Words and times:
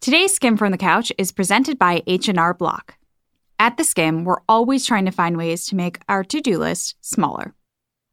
Today's 0.00 0.32
Skim 0.32 0.56
from 0.56 0.72
the 0.72 0.78
Couch 0.78 1.12
is 1.18 1.30
presented 1.30 1.78
by 1.78 2.02
H&R 2.06 2.54
Block. 2.54 2.94
At 3.58 3.76
The 3.76 3.84
Skim, 3.84 4.24
we're 4.24 4.40
always 4.48 4.86
trying 4.86 5.04
to 5.04 5.10
find 5.10 5.36
ways 5.36 5.66
to 5.66 5.76
make 5.76 5.98
our 6.08 6.24
to-do 6.24 6.56
list 6.56 6.96
smaller. 7.02 7.52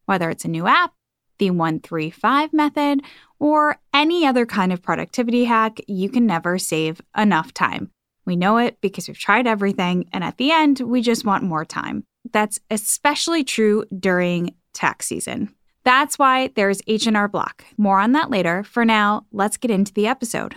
Whether 0.04 0.28
it's 0.28 0.44
a 0.44 0.48
new 0.48 0.66
app, 0.66 0.92
the 1.38 1.50
135 1.50 2.52
method, 2.52 3.00
or 3.38 3.78
any 3.94 4.26
other 4.26 4.44
kind 4.44 4.70
of 4.70 4.82
productivity 4.82 5.46
hack, 5.46 5.80
you 5.88 6.10
can 6.10 6.26
never 6.26 6.58
save 6.58 7.00
enough 7.16 7.54
time. 7.54 7.90
We 8.26 8.36
know 8.36 8.58
it 8.58 8.76
because 8.82 9.08
we've 9.08 9.18
tried 9.18 9.46
everything, 9.46 10.10
and 10.12 10.22
at 10.22 10.36
the 10.36 10.50
end, 10.52 10.80
we 10.80 11.00
just 11.00 11.24
want 11.24 11.42
more 11.42 11.64
time. 11.64 12.04
That's 12.30 12.58
especially 12.70 13.44
true 13.44 13.86
during 13.98 14.54
tax 14.74 15.06
season. 15.06 15.54
That's 15.84 16.18
why 16.18 16.50
there's 16.54 16.82
H&R 16.86 17.28
Block. 17.28 17.64
More 17.78 17.98
on 17.98 18.12
that 18.12 18.28
later. 18.28 18.62
For 18.62 18.84
now, 18.84 19.24
let's 19.32 19.56
get 19.56 19.70
into 19.70 19.94
the 19.94 20.06
episode. 20.06 20.54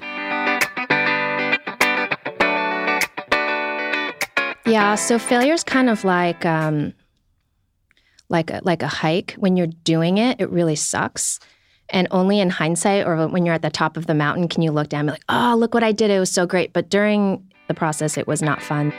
Yeah, 4.65 4.95
so 4.95 5.17
failure 5.17 5.53
is 5.53 5.63
kind 5.63 5.89
of 5.89 6.03
like 6.03 6.45
um, 6.45 6.93
like 8.29 8.49
a, 8.49 8.61
like 8.63 8.83
a 8.83 8.87
hike. 8.87 9.33
When 9.37 9.57
you're 9.57 9.67
doing 9.67 10.17
it, 10.17 10.39
it 10.39 10.49
really 10.49 10.75
sucks. 10.75 11.39
And 11.89 12.07
only 12.11 12.39
in 12.39 12.49
hindsight 12.49 13.05
or 13.05 13.27
when 13.27 13.45
you're 13.45 13.55
at 13.55 13.63
the 13.63 13.69
top 13.69 13.97
of 13.97 14.07
the 14.07 14.13
mountain 14.13 14.47
can 14.47 14.61
you 14.61 14.71
look 14.71 14.87
down 14.87 15.01
and 15.01 15.07
be 15.09 15.11
like, 15.13 15.25
oh, 15.27 15.55
look 15.57 15.73
what 15.73 15.83
I 15.83 15.91
did. 15.91 16.09
It 16.09 16.19
was 16.19 16.31
so 16.31 16.45
great. 16.45 16.71
But 16.71 16.89
during 16.89 17.45
the 17.67 17.73
process, 17.73 18.17
it 18.17 18.27
was 18.27 18.41
not 18.41 18.61
fun. 18.61 18.93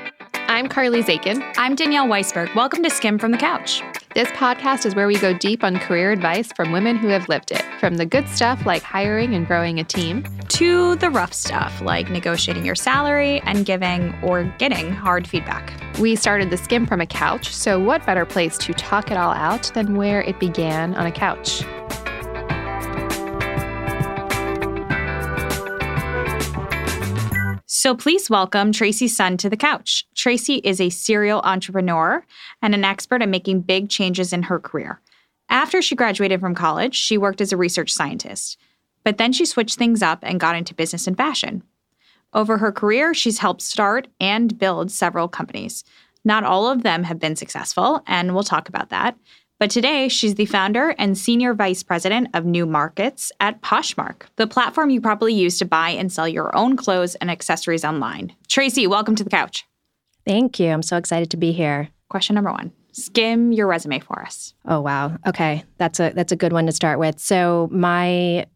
I'm 0.49 0.69
Carly 0.69 1.03
Zakin. 1.03 1.43
I'm 1.57 1.75
Danielle 1.75 2.07
Weisberg. 2.07 2.55
Welcome 2.55 2.83
to 2.83 2.91
Skim 2.91 3.19
from 3.19 3.31
the 3.31 3.39
Couch. 3.39 3.83
This 4.15 4.29
podcast 4.33 4.85
is 4.85 4.95
where 4.95 5.07
we 5.07 5.17
go 5.17 5.33
deep 5.33 5.65
on 5.65 5.79
career 5.79 6.13
advice 6.13 6.53
from 6.53 6.71
women 6.71 6.99
who 6.99 7.09
have 7.09 7.31
lived 7.31 7.51
it, 7.51 7.65
from 7.81 7.97
the 7.97 8.05
good 8.05 8.29
stuff 8.29 8.67
like 8.67 8.83
hiring 8.83 9.35
and 9.35 9.47
growing 9.47 9.81
a 9.81 9.85
team, 9.85 10.23
to 10.49 10.97
the 10.97 11.09
rough 11.09 11.33
stuff 11.33 11.81
like 11.81 12.11
negotiating 12.11 12.67
your 12.67 12.75
salary 12.75 13.41
and 13.47 13.65
giving 13.65 14.15
or 14.23 14.45
getting 14.59 14.93
hard 14.93 15.27
feedback. 15.27 15.73
We 15.99 16.15
started 16.15 16.51
the 16.51 16.59
Skim 16.59 16.87
from 16.87 17.01
a 17.01 17.07
couch, 17.07 17.55
so 17.55 17.81
what 17.81 18.05
better 18.05 18.27
place 18.27 18.59
to 18.59 18.75
talk 18.75 19.11
it 19.11 19.17
all 19.17 19.33
out 19.33 19.71
than 19.73 19.97
where 19.97 20.21
it 20.21 20.39
began 20.39 20.95
on 20.95 21.07
a 21.07 21.13
couch? 21.13 21.63
So 27.83 27.97
please 27.97 28.31
welcome 28.31 28.71
Tracy 28.71 29.09
Sun 29.09 29.39
to 29.39 29.51
the 29.51 29.57
couch. 29.57 30.07
Tracy 30.15 30.59
is 30.59 30.81
a 30.81 30.89
serial 30.89 31.41
entrepreneur 31.41 32.25
and 32.63 32.77
an 32.77 32.85
expert 32.85 33.23
at 33.23 33.29
making 33.29 33.63
big 33.63 33.89
changes 33.89 34.33
in 34.33 34.45
her 34.45 34.61
career. 34.61 35.01
After 35.49 35.83
she 35.83 35.97
graduated 35.97 36.39
from 36.39 36.55
college, 36.55 36.95
she 36.95 37.19
worked 37.19 37.41
as 37.41 37.51
a 37.51 37.57
research 37.57 37.93
scientist. 37.93 38.57
But 39.03 39.19
then 39.19 39.33
she 39.33 39.45
switched 39.45 39.79
things 39.79 40.01
up 40.01 40.21
and 40.23 40.39
got 40.39 40.55
into 40.55 40.77
business 40.77 41.09
and 41.09 41.17
fashion. 41.17 41.65
Over 42.33 42.59
her 42.59 42.71
career, 42.71 43.15
she's 43.15 43.39
helped 43.39 43.63
start 43.63 44.07
and 44.21 44.57
build 44.57 44.93
several 44.93 45.27
companies. 45.27 45.83
Not 46.25 46.45
all 46.45 46.71
of 46.71 46.85
them 46.85 47.03
have 47.03 47.19
been 47.19 47.35
successful, 47.35 48.05
and 48.07 48.33
we'll 48.33 48.45
talk 48.45 48.69
about 48.69 48.91
that. 48.91 49.19
But 49.63 49.71
today, 49.71 50.09
she's 50.09 50.35
the 50.35 50.47
founder 50.47 50.89
and 50.99 51.17
senior 51.17 51.55
vice 51.55 51.85
president 51.85 52.31
of 52.35 52.45
new 52.45 52.67
markets 52.67 53.31
at 53.39 53.63
Poshmark, 53.63 54.23
the 54.35 54.49
platform 54.49 54.91
you 54.91 55.01
probably 55.01 55.35
use 55.35 55.57
to 55.61 55.65
buy 55.65 55.91
and 55.91 56.11
sell 56.11 56.27
your 56.27 56.51
own 56.57 56.77
clothes 56.77 57.15
and 57.15 57.31
accessories 57.31 57.85
online. 57.85 58.35
Tracy, 58.49 58.89
welcome 58.89 59.15
to 59.15 59.23
the 59.23 59.31
couch. 59.31 59.65
Thank 60.27 60.59
you. 60.59 60.67
I'm 60.67 60.83
so 60.83 60.97
excited 60.97 61.31
to 61.31 61.37
be 61.37 61.53
here. 61.53 61.91
Question 62.09 62.35
number 62.35 62.51
one 62.51 62.73
skim 62.91 63.53
your 63.53 63.69
resume 63.69 64.01
for 64.01 64.21
us. 64.23 64.53
Oh 64.67 64.81
wow. 64.81 65.17
Okay. 65.29 65.63
That's 65.79 66.01
a 66.01 66.11
that's 66.11 66.33
a 66.33 66.37
good 66.37 66.53
one 66.53 66.67
to 66.67 66.73
start 66.73 66.99
with. 66.99 67.21
So 67.21 67.69
my 67.71 68.47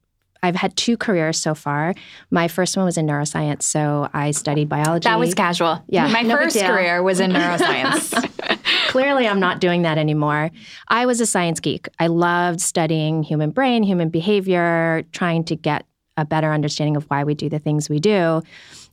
I've 0.46 0.54
had 0.54 0.76
two 0.76 0.96
careers 0.96 1.38
so 1.38 1.54
far. 1.54 1.94
My 2.30 2.48
first 2.48 2.76
one 2.76 2.86
was 2.86 2.96
in 2.96 3.06
neuroscience, 3.06 3.62
so 3.62 4.08
I 4.12 4.30
studied 4.30 4.68
biology. 4.68 5.08
That 5.08 5.18
was 5.18 5.34
casual. 5.34 5.82
Yeah, 5.88 6.08
my 6.08 6.22
no 6.22 6.36
first 6.36 6.58
career 6.58 7.02
was 7.02 7.20
in 7.20 7.32
neuroscience. 7.32 8.14
Clearly, 8.88 9.26
I'm 9.26 9.40
not 9.40 9.60
doing 9.60 9.82
that 9.82 9.98
anymore. 9.98 10.50
I 10.88 11.06
was 11.06 11.20
a 11.20 11.26
science 11.26 11.60
geek. 11.60 11.88
I 11.98 12.06
loved 12.06 12.60
studying 12.60 13.22
human 13.22 13.50
brain, 13.50 13.82
human 13.82 14.08
behavior, 14.08 15.04
trying 15.12 15.44
to 15.44 15.56
get 15.56 15.84
a 16.16 16.24
better 16.24 16.52
understanding 16.52 16.96
of 16.96 17.04
why 17.04 17.24
we 17.24 17.34
do 17.34 17.48
the 17.48 17.58
things 17.58 17.90
we 17.90 17.98
do. 17.98 18.42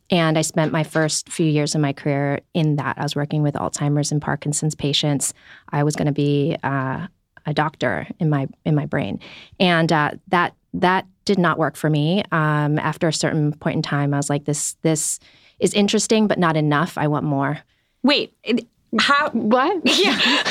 And 0.10 0.38
I 0.38 0.42
spent 0.42 0.72
my 0.72 0.84
first 0.84 1.30
few 1.30 1.46
years 1.46 1.76
of 1.76 1.82
my 1.82 1.94
career 1.94 2.42
in 2.54 2.76
that. 2.76 2.98
I 2.98 3.04
was 3.04 3.16
working 3.16 3.42
with 3.42 3.56
Alzheimer's 3.56 4.12
and 4.12 4.22
Parkinson's 4.22 4.76
patients. 4.76 5.34
I 5.70 5.84
was 5.84 5.96
going 5.96 6.08
to 6.08 6.14
be 6.14 6.58
uh, 6.64 7.08
a 7.46 7.54
doctor 7.54 8.08
in 8.20 8.30
my 8.30 8.48
in 8.66 8.76
my 8.76 8.86
brain, 8.86 9.20
and 9.60 9.92
uh, 9.92 10.12
that 10.28 10.56
that 10.74 11.06
did 11.26 11.40
not 11.40 11.58
work 11.58 11.76
for 11.76 11.90
me. 11.90 12.24
Um, 12.32 12.80
after 12.80 13.08
a 13.08 13.14
certain 13.14 13.54
point 13.54 13.78
in 13.78 13.82
time, 13.82 14.14
I 14.14 14.18
was 14.18 14.30
like, 14.30 14.46
this 14.46 14.76
this 14.82 15.20
is 15.60 15.74
interesting, 15.74 16.28
but 16.28 16.38
not 16.38 16.58
enough. 16.58 16.98
I 16.98 17.08
want 17.08 17.26
more. 17.26 17.60
Wait, 18.04 18.34
how? 19.00 19.30
What? 19.30 19.82
Yeah. 20.04 20.44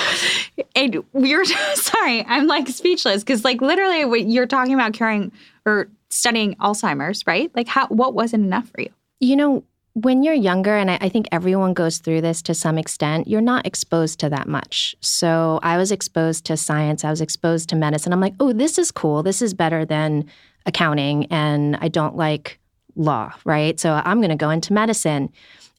and 0.74 1.02
you're 1.14 1.44
sorry, 1.74 2.24
I'm 2.26 2.46
like 2.46 2.68
speechless 2.68 3.22
because 3.22 3.44
like 3.44 3.60
literally, 3.60 4.04
what 4.04 4.28
you're 4.28 4.46
talking 4.46 4.74
about 4.74 4.92
caring 4.92 5.32
or 5.64 5.88
studying 6.10 6.54
Alzheimer's, 6.56 7.26
right? 7.26 7.50
Like, 7.54 7.68
how? 7.68 7.86
What 7.88 8.14
wasn't 8.14 8.44
enough 8.44 8.68
for 8.68 8.80
you? 8.82 8.90
You 9.20 9.36
know, 9.36 9.64
when 9.94 10.22
you're 10.22 10.34
younger, 10.34 10.76
and 10.76 10.90
I, 10.90 10.98
I, 11.02 11.08
think 11.08 11.26
everyone 11.32 11.74
goes 11.74 11.98
through 11.98 12.22
this 12.22 12.40
to 12.42 12.54
some 12.54 12.78
extent, 12.78 13.28
you're 13.28 13.42
not 13.42 13.66
exposed 13.66 14.18
to 14.20 14.30
that 14.30 14.48
much. 14.48 14.96
So 15.00 15.60
I 15.62 15.76
was 15.76 15.92
exposed 15.92 16.46
to 16.46 16.56
science, 16.56 17.04
I 17.04 17.10
was 17.10 17.20
exposed 17.20 17.68
to 17.68 17.76
medicine. 17.76 18.12
I'm 18.12 18.20
like, 18.20 18.34
oh, 18.40 18.52
this 18.52 18.78
is 18.78 18.90
cool. 18.90 19.22
This 19.22 19.42
is 19.42 19.52
better 19.52 19.84
than 19.84 20.24
accounting, 20.66 21.26
and 21.26 21.76
I 21.80 21.88
don't 21.88 22.16
like 22.16 22.58
law, 22.96 23.32
right? 23.44 23.78
So 23.80 24.00
I'm 24.04 24.18
going 24.18 24.30
to 24.30 24.36
go 24.36 24.50
into 24.50 24.72
medicine. 24.72 25.30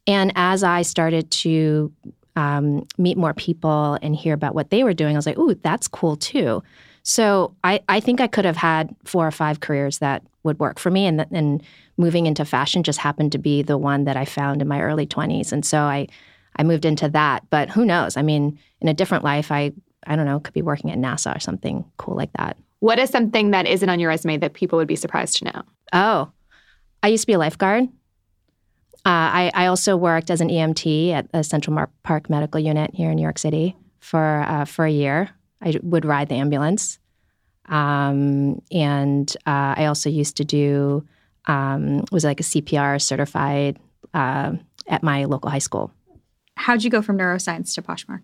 And 0.07 0.31
as 0.35 0.63
I 0.63 0.81
started 0.81 1.29
to 1.31 1.91
um, 2.35 2.85
meet 2.97 3.17
more 3.17 3.33
people 3.33 3.97
and 4.01 4.16
hear 4.16 4.33
about 4.33 4.55
what 4.55 4.69
they 4.69 4.83
were 4.83 4.94
doing, 4.94 5.16
I 5.16 5.17
was 5.19 5.25
like, 5.25 5.38
ooh, 5.38 5.55
that's 5.55 5.88
cool 5.88 6.16
too. 6.16 6.63
So 7.03 7.55
I, 7.63 7.81
I 7.89 7.99
think 7.99 8.21
I 8.21 8.27
could 8.27 8.45
have 8.45 8.57
had 8.57 8.95
four 9.03 9.27
or 9.27 9.31
five 9.31 9.59
careers 9.59 9.99
that 9.99 10.23
would 10.44 10.59
work 10.59 10.79
for 10.79 10.89
me. 10.89 11.05
And, 11.05 11.25
and 11.31 11.61
moving 11.97 12.25
into 12.25 12.45
fashion 12.45 12.83
just 12.83 13.00
happened 13.00 13.31
to 13.33 13.38
be 13.38 13.61
the 13.61 13.77
one 13.77 14.05
that 14.05 14.17
I 14.17 14.25
found 14.25 14.61
in 14.61 14.67
my 14.67 14.81
early 14.81 15.05
20s. 15.05 15.51
And 15.51 15.65
so 15.65 15.79
I, 15.79 16.07
I 16.55 16.63
moved 16.63 16.85
into 16.85 17.09
that. 17.09 17.44
But 17.50 17.69
who 17.69 17.85
knows? 17.85 18.17
I 18.17 18.21
mean, 18.21 18.57
in 18.81 18.88
a 18.88 18.94
different 18.94 19.23
life, 19.23 19.51
I, 19.51 19.71
I 20.07 20.15
don't 20.15 20.25
know, 20.25 20.39
could 20.39 20.53
be 20.53 20.61
working 20.61 20.91
at 20.91 20.97
NASA 20.97 21.35
or 21.35 21.39
something 21.39 21.85
cool 21.97 22.15
like 22.15 22.31
that. 22.38 22.57
What 22.83 22.99
is 22.99 23.09
something 23.09 23.51
that 23.51 23.66
isn't 23.66 23.88
on 23.88 24.01
your 24.01 24.09
resume 24.09 24.35
that 24.39 24.55
people 24.55 24.77
would 24.77 24.89
be 24.89 24.97
surprised 24.97 25.38
to 25.38 25.45
know? 25.45 25.61
Oh, 25.94 26.33
I 27.01 27.07
used 27.07 27.21
to 27.21 27.27
be 27.27 27.31
a 27.31 27.38
lifeguard. 27.38 27.85
Uh, 29.05 29.05
I, 29.05 29.51
I, 29.53 29.66
also 29.67 29.95
worked 29.95 30.29
as 30.29 30.41
an 30.41 30.49
EMT 30.49 31.13
at 31.13 31.31
the 31.31 31.45
Central 31.45 31.73
Mar- 31.73 31.89
Park 32.03 32.29
Medical 32.29 32.59
Unit 32.59 32.91
here 32.94 33.09
in 33.09 33.16
New 33.16 33.21
York 33.21 33.39
City 33.39 33.77
for 34.01 34.41
uh, 34.41 34.66
for 34.66 34.83
a 34.83 34.91
year. 34.91 35.29
I 35.61 35.79
would 35.81 36.03
ride 36.03 36.27
the 36.27 36.35
ambulance. 36.35 36.99
Um, 37.67 38.61
and 38.69 39.33
uh, 39.47 39.75
I 39.77 39.85
also 39.85 40.09
used 40.09 40.35
to 40.35 40.44
do, 40.44 41.07
um, 41.45 42.03
was 42.11 42.25
like 42.25 42.41
a 42.41 42.44
CPR 42.44 43.01
certified 43.01 43.79
uh, 44.13 44.55
at 44.88 45.03
my 45.03 45.23
local 45.23 45.50
high 45.50 45.59
school. 45.59 45.89
How'd 46.57 46.83
you 46.83 46.89
go 46.89 47.01
from 47.01 47.17
neuroscience 47.17 47.73
to 47.75 47.81
Poshmark? 47.81 48.23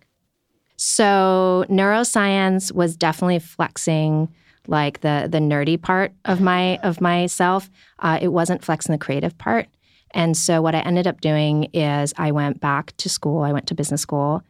So 0.75 1.63
neuroscience 1.69 2.73
was 2.73 2.97
definitely 2.97 3.39
flexing 3.39 4.27
like 4.69 5.01
the 5.01 5.27
the 5.29 5.39
nerdy 5.39 5.81
part 5.81 6.11
of 6.25 6.41
my 6.41 6.77
of 6.77 7.01
myself. 7.01 7.69
Uh, 7.99 8.19
it 8.21 8.29
wasn't 8.29 8.63
flexing 8.63 8.93
the 8.93 8.99
creative 8.99 9.37
part. 9.37 9.67
And 10.11 10.35
so 10.35 10.61
what 10.61 10.73
I 10.73 10.79
ended 10.79 11.05
up 11.05 11.21
doing 11.21 11.65
is 11.65 12.13
I 12.17 12.31
went 12.31 12.59
back 12.59 12.95
to 12.97 13.09
school. 13.09 13.43
I 13.43 13.51
went 13.51 13.67
to 13.67 13.75
business 13.75 14.01
school 14.01 14.43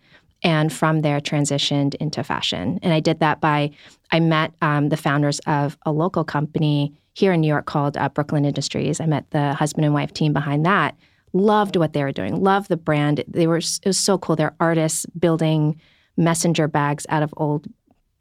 and 0.43 0.71
from 0.71 1.01
there 1.01 1.19
transitioned 1.19 1.95
into 1.95 2.23
fashion. 2.23 2.79
And 2.81 2.93
I 2.93 2.99
did 2.99 3.19
that 3.19 3.41
by 3.41 3.71
I 4.11 4.19
met 4.19 4.53
um, 4.61 4.89
the 4.89 4.97
founders 4.97 5.39
of 5.39 5.77
a 5.85 5.91
local 5.91 6.23
company 6.23 6.93
here 7.13 7.33
in 7.33 7.41
New 7.41 7.47
York 7.47 7.65
called 7.65 7.97
uh, 7.97 8.09
Brooklyn 8.09 8.45
Industries. 8.45 9.01
I 9.01 9.05
met 9.05 9.29
the 9.31 9.53
husband 9.53 9.85
and 9.85 9.93
wife 9.93 10.13
team 10.13 10.33
behind 10.33 10.65
that. 10.65 10.95
Loved 11.33 11.75
what 11.75 11.93
they 11.93 12.03
were 12.03 12.11
doing. 12.11 12.41
Loved 12.41 12.69
the 12.69 12.77
brand. 12.77 13.23
They 13.27 13.45
were 13.45 13.57
it 13.57 13.85
was 13.85 13.99
so 13.99 14.17
cool. 14.17 14.35
They're 14.35 14.55
artists 14.59 15.05
building 15.07 15.79
messenger 16.17 16.67
bags 16.67 17.05
out 17.09 17.23
of 17.23 17.33
old 17.37 17.67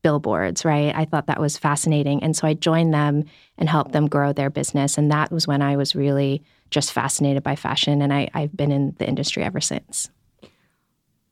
billboards, 0.08 0.64
right? 0.64 0.94
I 0.96 1.04
thought 1.04 1.26
that 1.26 1.38
was 1.38 1.58
fascinating. 1.58 2.22
And 2.22 2.34
so 2.34 2.48
I 2.48 2.54
joined 2.54 2.94
them 2.94 3.24
and 3.58 3.68
helped 3.68 3.92
them 3.92 4.08
grow 4.08 4.32
their 4.32 4.48
business. 4.48 4.96
And 4.96 5.12
that 5.12 5.30
was 5.30 5.46
when 5.46 5.60
I 5.60 5.76
was 5.76 5.94
really 5.94 6.42
just 6.70 6.94
fascinated 6.94 7.42
by 7.42 7.56
fashion. 7.56 8.00
And 8.00 8.10
I, 8.10 8.30
I've 8.32 8.56
been 8.56 8.72
in 8.72 8.96
the 8.98 9.06
industry 9.06 9.42
ever 9.42 9.60
since. 9.60 10.08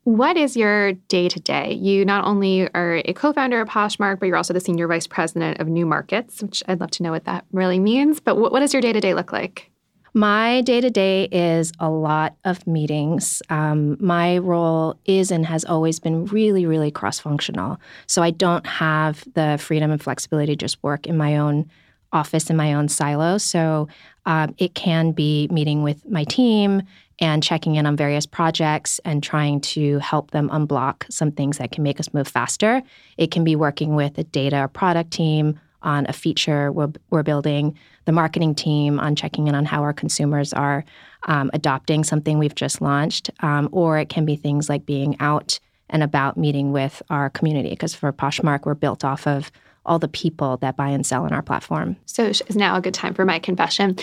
What 0.04 0.36
is 0.36 0.58
your 0.58 0.92
day 0.92 1.30
to 1.30 1.40
day? 1.40 1.72
You 1.72 2.04
not 2.04 2.26
only 2.26 2.68
are 2.74 3.00
a 3.06 3.14
co 3.14 3.32
founder 3.32 3.62
of 3.62 3.68
Poshmark, 3.70 4.20
but 4.20 4.26
you're 4.26 4.36
also 4.36 4.52
the 4.52 4.60
senior 4.60 4.86
vice 4.86 5.06
president 5.06 5.58
of 5.58 5.68
new 5.68 5.86
markets, 5.86 6.42
which 6.42 6.62
I'd 6.68 6.78
love 6.78 6.90
to 6.92 7.02
know 7.02 7.12
what 7.12 7.24
that 7.24 7.46
really 7.52 7.78
means. 7.78 8.20
But 8.20 8.36
what, 8.36 8.52
what 8.52 8.60
does 8.60 8.74
your 8.74 8.82
day 8.82 8.92
to 8.92 9.00
day 9.00 9.14
look 9.14 9.32
like? 9.32 9.70
My 10.16 10.62
day 10.62 10.80
to 10.80 10.88
day 10.88 11.24
is 11.24 11.72
a 11.78 11.90
lot 11.90 12.36
of 12.46 12.66
meetings. 12.66 13.42
Um, 13.50 13.98
my 14.00 14.38
role 14.38 14.98
is 15.04 15.30
and 15.30 15.44
has 15.44 15.62
always 15.66 16.00
been 16.00 16.24
really, 16.24 16.64
really 16.64 16.90
cross 16.90 17.18
functional. 17.18 17.78
So 18.06 18.22
I 18.22 18.30
don't 18.30 18.66
have 18.66 19.22
the 19.34 19.58
freedom 19.60 19.90
and 19.90 20.02
flexibility 20.02 20.52
to 20.52 20.56
just 20.56 20.82
work 20.82 21.06
in 21.06 21.18
my 21.18 21.36
own 21.36 21.70
office 22.14 22.48
in 22.48 22.56
my 22.56 22.72
own 22.72 22.88
silo. 22.88 23.36
So 23.36 23.88
um, 24.24 24.54
it 24.56 24.74
can 24.74 25.12
be 25.12 25.48
meeting 25.50 25.82
with 25.82 26.08
my 26.08 26.24
team 26.24 26.80
and 27.18 27.42
checking 27.42 27.74
in 27.74 27.84
on 27.84 27.94
various 27.94 28.24
projects 28.24 28.98
and 29.04 29.22
trying 29.22 29.60
to 29.60 29.98
help 29.98 30.30
them 30.30 30.48
unblock 30.48 31.04
some 31.10 31.30
things 31.30 31.58
that 31.58 31.72
can 31.72 31.82
make 31.82 32.00
us 32.00 32.14
move 32.14 32.26
faster. 32.26 32.82
It 33.18 33.30
can 33.30 33.44
be 33.44 33.54
working 33.54 33.94
with 33.94 34.16
a 34.16 34.24
data 34.24 34.60
or 34.60 34.68
product 34.68 35.10
team 35.10 35.60
on 35.86 36.04
a 36.08 36.12
feature 36.12 36.70
we're, 36.70 36.92
we're 37.10 37.22
building, 37.22 37.78
the 38.04 38.12
marketing 38.12 38.54
team 38.54 39.00
on 39.00 39.16
checking 39.16 39.48
in 39.48 39.54
on 39.54 39.64
how 39.64 39.82
our 39.82 39.92
consumers 39.92 40.52
are 40.52 40.84
um, 41.26 41.50
adopting 41.54 42.04
something 42.04 42.38
we've 42.38 42.54
just 42.54 42.82
launched, 42.82 43.30
um, 43.40 43.68
or 43.72 43.98
it 43.98 44.08
can 44.08 44.24
be 44.26 44.36
things 44.36 44.68
like 44.68 44.84
being 44.84 45.16
out 45.20 45.58
and 45.88 46.02
about 46.02 46.36
meeting 46.36 46.72
with 46.72 47.00
our 47.08 47.30
community. 47.30 47.70
Because 47.70 47.94
for 47.94 48.12
Poshmark, 48.12 48.66
we're 48.66 48.74
built 48.74 49.04
off 49.04 49.26
of 49.26 49.50
all 49.86 49.98
the 49.98 50.08
people 50.08 50.56
that 50.58 50.76
buy 50.76 50.88
and 50.88 51.06
sell 51.06 51.24
on 51.24 51.32
our 51.32 51.42
platform. 51.42 51.96
So 52.06 52.24
is 52.24 52.42
now 52.56 52.76
a 52.76 52.80
good 52.80 52.92
time 52.92 53.14
for 53.14 53.24
my 53.24 53.38
confession. 53.38 53.96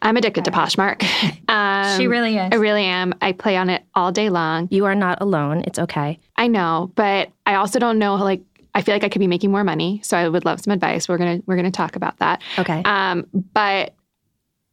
I'm 0.00 0.16
addicted 0.16 0.44
to 0.46 0.50
Poshmark. 0.50 1.04
Um, 1.48 1.98
she 1.98 2.06
really 2.08 2.36
is. 2.36 2.50
I 2.52 2.56
really 2.56 2.84
am. 2.84 3.14
I 3.22 3.32
play 3.32 3.56
on 3.56 3.70
it 3.70 3.82
all 3.94 4.12
day 4.12 4.28
long. 4.28 4.68
You 4.70 4.84
are 4.84 4.94
not 4.94 5.22
alone. 5.22 5.64
It's 5.66 5.78
okay. 5.78 6.18
I 6.36 6.46
know, 6.46 6.92
but 6.94 7.30
I 7.46 7.54
also 7.54 7.78
don't 7.78 7.98
know 7.98 8.16
like 8.16 8.42
I 8.74 8.82
feel 8.82 8.94
like 8.94 9.04
I 9.04 9.08
could 9.08 9.20
be 9.20 9.26
making 9.26 9.50
more 9.50 9.64
money, 9.64 10.00
so 10.04 10.16
I 10.16 10.28
would 10.28 10.44
love 10.44 10.60
some 10.60 10.72
advice. 10.72 11.08
We're 11.08 11.18
gonna 11.18 11.40
we're 11.46 11.56
gonna 11.56 11.70
talk 11.70 11.96
about 11.96 12.18
that. 12.18 12.42
Okay. 12.58 12.82
Um, 12.84 13.26
but 13.52 13.94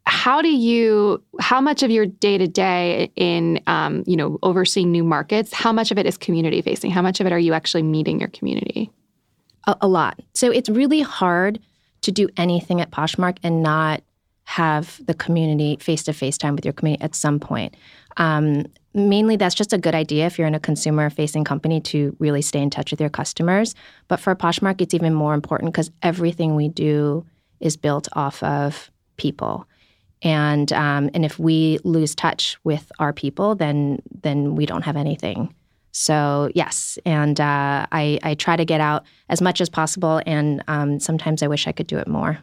how 0.06 0.42
do 0.42 0.50
you 0.50 1.24
how 1.40 1.60
much 1.60 1.82
of 1.82 1.90
your 1.90 2.06
day 2.06 2.38
to 2.38 2.48
day 2.48 3.12
in 3.16 3.60
um, 3.68 4.04
you 4.06 4.16
know 4.16 4.38
overseeing 4.44 4.92
new 4.92 5.04
markets 5.04 5.54
how 5.54 5.74
much 5.74 5.92
of 5.92 5.98
it 5.98 6.06
is 6.06 6.18
community 6.18 6.62
facing 6.62 6.92
how 6.92 7.02
much 7.02 7.20
of 7.20 7.26
it 7.26 7.34
are 7.34 7.40
you 7.40 7.54
actually 7.54 7.84
meeting 7.84 8.20
your 8.20 8.30
community 8.30 8.92
a, 9.66 9.76
a 9.82 9.88
lot 9.88 10.20
so 10.34 10.52
it's 10.52 10.70
really 10.70 11.02
hard 11.02 11.60
to 12.02 12.12
do 12.12 12.30
anything 12.38 12.82
at 12.82 12.92
poshmark 12.92 13.38
and 13.42 13.64
not 13.64 14.04
have 14.44 15.02
the 15.08 15.16
community 15.16 15.76
face 15.78 16.04
to 16.04 16.14
face 16.14 16.38
time 16.38 16.56
with 16.56 16.66
your 16.66 16.74
community 16.74 17.04
at 17.04 17.16
some 17.16 17.40
point 17.40 17.76
um, 18.18 18.66
mainly 18.96 19.36
that's 19.36 19.56
just 19.56 19.74
a 19.74 19.78
good 19.78 19.94
idea 19.94 20.26
if 20.26 20.40
you're 20.40 20.48
in 20.48 20.56
a 20.56 20.60
consumer 20.60 21.10
facing 21.10 21.44
company 21.44 21.80
to 21.82 22.16
really 22.20 22.42
stay 22.42 22.62
in 22.62 22.70
touch 22.70 22.92
with 22.92 23.00
your 23.00 23.10
customers 23.10 23.76
but 24.08 24.20
for 24.20 24.36
poshmark 24.36 24.82
it's 24.82 24.94
even 24.94 25.14
more 25.14 25.34
important 25.34 25.72
because 25.72 25.92
everything 26.02 26.56
we 26.56 26.70
do 26.70 27.26
is 27.60 27.78
built 27.78 28.08
off 28.14 28.42
of 28.42 28.90
people 29.18 29.68
and 30.26 30.74
um, 30.74 31.10
and 31.14 31.24
if 31.24 31.38
we 31.38 31.80
lose 31.84 32.16
touch 32.16 32.58
with 32.64 32.92
our 33.00 33.14
people, 33.14 33.56
then 33.56 34.02
then 34.22 34.56
we 34.56 34.66
don't 34.66 34.82
have 34.82 34.98
anything. 34.98 35.54
So 35.92 36.50
yes, 36.56 36.98
and 37.06 37.40
uh, 37.40 37.86
I 37.92 38.20
I 38.24 38.34
try 38.34 38.56
to 38.56 38.66
get 38.66 38.82
out 38.82 39.06
as 39.30 39.42
much 39.42 39.62
as 39.62 39.70
possible, 39.70 40.22
and 40.26 40.64
um, 40.68 41.00
sometimes 41.00 41.44
I 41.44 41.48
wish 41.48 41.68
I 41.68 41.72
could 41.72 41.88
do 41.88 41.98
it 42.00 42.08
more. 42.08 42.40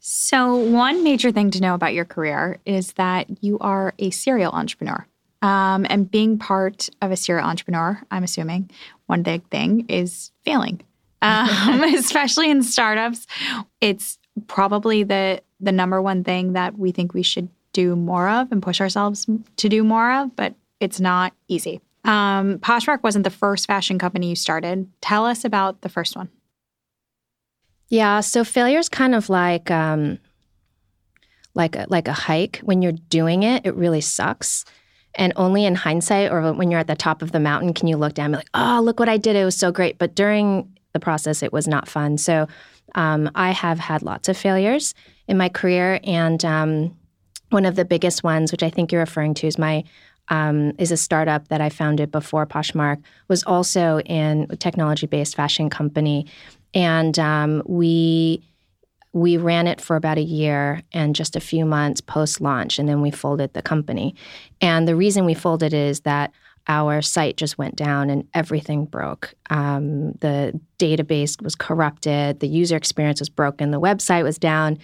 So 0.00 0.56
one 0.56 1.02
major 1.02 1.32
thing 1.32 1.50
to 1.52 1.60
know 1.60 1.74
about 1.74 1.94
your 1.94 2.04
career 2.04 2.58
is 2.64 2.92
that 2.92 3.26
you 3.42 3.58
are 3.58 3.94
a 3.98 4.10
serial 4.10 4.52
entrepreneur. 4.52 5.06
Um, 5.42 5.86
and 5.88 6.10
being 6.10 6.38
part 6.38 6.88
of 7.00 7.10
a 7.10 7.16
serial 7.16 7.46
entrepreneur, 7.46 8.00
I'm 8.10 8.24
assuming 8.24 8.70
one 9.06 9.22
big 9.22 9.44
thing 9.50 9.86
is 9.88 10.32
failing, 10.44 10.80
um, 11.22 11.82
especially 11.94 12.50
in 12.50 12.62
startups. 12.62 13.26
It's 13.80 14.18
probably 14.46 15.02
the 15.02 15.42
the 15.60 15.72
number 15.72 16.00
one 16.00 16.22
thing 16.22 16.52
that 16.52 16.78
we 16.78 16.92
think 16.92 17.14
we 17.14 17.22
should 17.22 17.48
do 17.72 17.96
more 17.96 18.28
of 18.28 18.52
and 18.52 18.62
push 18.62 18.80
ourselves 18.80 19.26
to 19.56 19.68
do 19.68 19.82
more 19.82 20.12
of, 20.12 20.34
but 20.36 20.54
it's 20.80 21.00
not 21.00 21.32
easy. 21.48 21.80
Um, 22.04 22.58
Poshmark 22.58 23.02
wasn't 23.02 23.24
the 23.24 23.30
first 23.30 23.66
fashion 23.66 23.98
company 23.98 24.30
you 24.30 24.36
started. 24.36 24.88
Tell 25.00 25.26
us 25.26 25.44
about 25.44 25.80
the 25.80 25.88
first 25.88 26.16
one. 26.16 26.28
Yeah, 27.88 28.20
so 28.20 28.44
failure 28.44 28.78
is 28.78 28.88
kind 28.88 29.14
of 29.14 29.30
like 29.30 29.70
um, 29.70 30.18
like 31.54 31.74
a, 31.76 31.86
like 31.88 32.08
a 32.08 32.12
hike. 32.12 32.60
When 32.62 32.82
you're 32.82 32.92
doing 32.92 33.42
it, 33.42 33.64
it 33.66 33.74
really 33.74 34.00
sucks. 34.00 34.64
And 35.14 35.32
only 35.36 35.64
in 35.64 35.74
hindsight, 35.74 36.30
or 36.30 36.52
when 36.52 36.70
you're 36.70 36.80
at 36.80 36.86
the 36.86 36.94
top 36.94 37.22
of 37.22 37.32
the 37.32 37.40
mountain, 37.40 37.72
can 37.72 37.88
you 37.88 37.96
look 37.96 38.14
down 38.14 38.26
and 38.26 38.34
be 38.34 38.38
like, 38.38 38.50
"Oh, 38.54 38.80
look 38.82 39.00
what 39.00 39.08
I 39.08 39.16
did! 39.16 39.36
It 39.36 39.44
was 39.44 39.56
so 39.56 39.72
great." 39.72 39.98
But 39.98 40.14
during 40.14 40.78
the 40.92 41.00
process, 41.00 41.42
it 41.42 41.52
was 41.52 41.66
not 41.66 41.88
fun. 41.88 42.18
So 42.18 42.46
um, 42.94 43.30
I 43.34 43.50
have 43.50 43.78
had 43.78 44.02
lots 44.02 44.28
of 44.28 44.36
failures 44.36 44.94
in 45.26 45.38
my 45.38 45.48
career, 45.48 45.98
and 46.04 46.44
um, 46.44 46.96
one 47.50 47.64
of 47.64 47.74
the 47.74 47.84
biggest 47.84 48.22
ones, 48.22 48.52
which 48.52 48.62
I 48.62 48.70
think 48.70 48.92
you're 48.92 49.00
referring 49.00 49.34
to, 49.34 49.46
is 49.46 49.58
my 49.58 49.82
um, 50.28 50.72
is 50.78 50.92
a 50.92 50.96
startup 50.96 51.48
that 51.48 51.62
I 51.62 51.70
founded 51.70 52.12
before 52.12 52.46
Poshmark. 52.46 53.02
Was 53.28 53.42
also 53.44 54.00
in 54.00 54.46
a 54.50 54.56
technology-based 54.56 55.34
fashion 55.34 55.70
company, 55.70 56.26
and 56.74 57.18
um, 57.18 57.62
we 57.66 58.42
we 59.12 59.36
ran 59.36 59.66
it 59.66 59.80
for 59.80 59.96
about 59.96 60.18
a 60.18 60.22
year 60.22 60.82
and 60.92 61.14
just 61.16 61.34
a 61.34 61.40
few 61.40 61.64
months 61.64 62.00
post 62.00 62.40
launch, 62.40 62.78
and 62.78 62.88
then 62.88 63.00
we 63.00 63.10
folded 63.10 63.52
the 63.54 63.62
company. 63.62 64.14
And 64.60 64.86
the 64.86 64.96
reason 64.96 65.24
we 65.24 65.34
folded 65.34 65.72
is 65.72 66.00
that 66.00 66.32
our 66.68 67.00
site 67.00 67.36
just 67.38 67.56
went 67.56 67.76
down 67.76 68.10
and 68.10 68.28
everything 68.34 68.84
broke. 68.84 69.34
Um, 69.48 70.12
the 70.20 70.58
database 70.78 71.40
was 71.42 71.54
corrupted, 71.54 72.40
the 72.40 72.48
user 72.48 72.76
experience 72.76 73.20
was 73.20 73.30
broken, 73.30 73.70
the 73.70 73.80
website 73.80 74.22
was 74.22 74.38
down, 74.38 74.78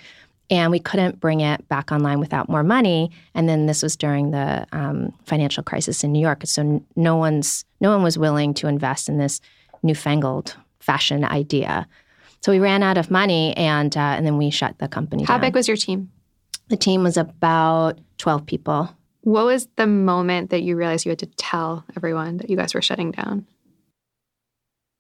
and 0.51 0.71
we 0.71 0.79
couldn't 0.79 1.21
bring 1.21 1.41
it 1.41 1.69
back 1.69 1.93
online 1.93 2.21
without 2.21 2.49
more 2.49 2.63
money. 2.63 3.11
And 3.35 3.49
then 3.49 3.67
this 3.67 3.83
was 3.83 3.97
during 3.97 4.31
the 4.31 4.67
um, 4.73 5.13
financial 5.27 5.63
crisis 5.63 6.03
in 6.03 6.13
New 6.13 6.21
York, 6.21 6.41
so 6.45 6.83
no 6.97 7.17
one's 7.17 7.65
no 7.81 7.91
one 7.91 8.03
was 8.03 8.17
willing 8.17 8.55
to 8.55 8.67
invest 8.67 9.09
in 9.11 9.19
this 9.19 9.43
newfangled 9.83 10.57
fashion 10.85 11.25
idea. 11.25 11.87
So 12.41 12.53
we 12.53 12.59
ran 12.59 12.83
out 12.83 12.99
of 12.99 13.11
money, 13.11 13.57
and 13.57 13.97
uh, 13.97 14.01
and 14.01 14.27
then 14.27 14.37
we 14.37 14.51
shut 14.51 14.79
the 14.79 14.89
company. 14.89 15.23
Down. 15.23 15.29
How 15.29 15.35
down. 15.35 15.49
big 15.49 15.55
was 15.55 15.67
your 15.67 15.77
team? 15.77 16.11
The 16.69 16.77
team 16.77 17.03
was 17.03 17.17
about 17.17 17.99
twelve 18.19 18.45
people. 18.47 18.95
What 19.23 19.47
was 19.47 19.69
the 19.77 19.87
moment 19.87 20.51
that 20.51 20.63
you 20.63 20.77
realized 20.77 21.07
you 21.07 21.11
had 21.11 21.19
to 21.21 21.27
tell 21.27 21.85
everyone 21.97 22.37
that 22.39 22.51
you 22.51 22.57
guys 22.57 22.75
were 22.75 22.83
shutting 22.83 23.11
down? 23.13 23.47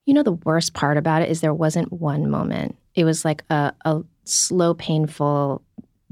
You 0.06 0.14
know, 0.14 0.22
the 0.22 0.32
worst 0.32 0.72
part 0.72 0.96
about 0.96 1.22
it 1.22 1.30
is 1.30 1.40
there 1.40 1.52
wasn't 1.52 1.92
one 1.92 2.30
moment. 2.30 2.76
It 2.94 3.04
was 3.04 3.24
like 3.24 3.44
a, 3.50 3.72
a 3.84 4.02
slow, 4.24 4.74
painful 4.74 5.62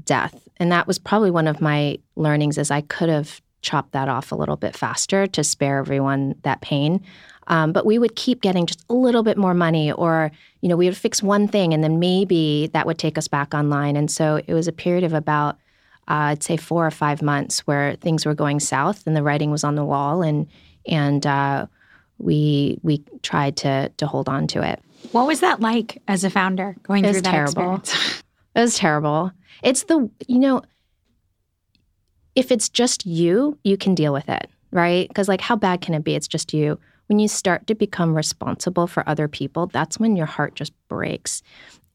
death. 0.03 0.47
And 0.57 0.71
that 0.71 0.87
was 0.87 0.99
probably 0.99 1.31
one 1.31 1.47
of 1.47 1.61
my 1.61 1.97
learnings 2.15 2.57
is 2.57 2.69
I 2.71 2.81
could 2.81 3.09
have 3.09 3.41
chopped 3.63 3.93
that 3.93 4.07
off 4.07 4.31
a 4.31 4.35
little 4.35 4.55
bit 4.57 4.75
faster 4.75 5.25
to 5.25 5.43
spare 5.43 5.79
everyone 5.79 6.35
that 6.43 6.61
pain. 6.61 7.01
Um, 7.47 7.73
but 7.73 7.85
we 7.85 7.97
would 7.97 8.15
keep 8.15 8.41
getting 8.41 8.65
just 8.65 8.85
a 8.89 8.93
little 8.93 9.23
bit 9.23 9.37
more 9.37 9.53
money, 9.53 9.91
or 9.91 10.31
you 10.61 10.69
know, 10.69 10.77
we 10.77 10.85
would 10.85 10.95
fix 10.95 11.21
one 11.21 11.47
thing, 11.47 11.73
and 11.73 11.83
then 11.83 11.99
maybe 11.99 12.69
that 12.73 12.85
would 12.85 12.97
take 12.97 13.17
us 13.17 13.27
back 13.27 13.53
online. 13.53 13.97
And 13.97 14.09
so 14.09 14.41
it 14.45 14.53
was 14.53 14.67
a 14.67 14.71
period 14.71 15.03
of 15.03 15.13
about 15.13 15.55
uh, 16.07 16.35
I'd 16.35 16.43
say 16.43 16.57
four 16.57 16.85
or 16.85 16.91
five 16.91 17.21
months 17.21 17.59
where 17.61 17.95
things 17.95 18.25
were 18.25 18.33
going 18.33 18.59
south 18.59 19.07
and 19.07 19.15
the 19.15 19.23
writing 19.23 19.51
was 19.51 19.63
on 19.63 19.75
the 19.75 19.85
wall 19.85 20.21
and 20.21 20.47
and 20.85 21.25
uh, 21.25 21.65
we 22.17 22.77
we 22.83 23.03
tried 23.21 23.57
to 23.57 23.89
to 23.97 24.07
hold 24.07 24.29
on 24.29 24.47
to 24.47 24.61
it. 24.61 24.81
What 25.11 25.27
was 25.27 25.39
that 25.41 25.59
like 25.59 26.01
as 26.07 26.23
a 26.23 26.29
founder 26.29 26.75
going 26.83 27.03
through 27.03 27.21
that 27.21 27.31
terrible. 27.31 27.75
experience? 27.75 28.23
it 28.55 28.59
was 28.59 28.77
terrible. 28.77 29.31
It's 29.61 29.83
the 29.83 30.09
you 30.27 30.39
know 30.39 30.61
if 32.35 32.51
it's 32.51 32.69
just 32.69 33.05
you, 33.05 33.57
you 33.63 33.77
can 33.77 33.95
deal 33.95 34.13
with 34.13 34.29
it, 34.29 34.49
right? 34.71 35.07
Because 35.07 35.27
like 35.27 35.41
how 35.41 35.55
bad 35.55 35.81
can 35.81 35.93
it 35.93 36.03
be? 36.03 36.15
It's 36.15 36.27
just 36.27 36.53
you. 36.53 36.79
When 37.07 37.19
you 37.19 37.27
start 37.27 37.67
to 37.67 37.75
become 37.75 38.15
responsible 38.15 38.87
for 38.87 39.07
other 39.07 39.27
people, 39.27 39.67
that's 39.67 39.99
when 39.99 40.15
your 40.15 40.25
heart 40.25 40.55
just 40.55 40.73
breaks. 40.87 41.43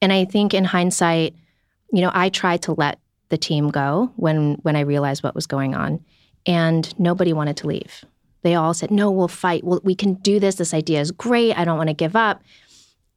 And 0.00 0.12
I 0.12 0.24
think 0.24 0.54
in 0.54 0.64
hindsight, 0.64 1.34
you 1.92 2.02
know, 2.02 2.10
I 2.14 2.28
tried 2.28 2.62
to 2.62 2.72
let 2.72 3.00
the 3.30 3.38
team 3.38 3.70
go 3.70 4.12
when 4.16 4.54
when 4.62 4.76
I 4.76 4.80
realized 4.80 5.22
what 5.22 5.34
was 5.34 5.46
going 5.46 5.74
on, 5.74 6.04
and 6.46 6.98
nobody 6.98 7.32
wanted 7.32 7.56
to 7.58 7.66
leave. 7.66 8.04
They 8.42 8.54
all 8.54 8.74
said, 8.74 8.90
"No, 8.90 9.10
we'll 9.10 9.28
fight. 9.28 9.64
We'll, 9.64 9.80
we 9.82 9.94
can 9.94 10.14
do 10.14 10.38
this. 10.38 10.56
This 10.56 10.74
idea 10.74 11.00
is 11.00 11.10
great. 11.10 11.58
I 11.58 11.64
don't 11.64 11.78
want 11.78 11.88
to 11.88 11.94
give 11.94 12.16
up." 12.16 12.42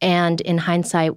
And 0.00 0.40
in 0.40 0.58
hindsight, 0.58 1.12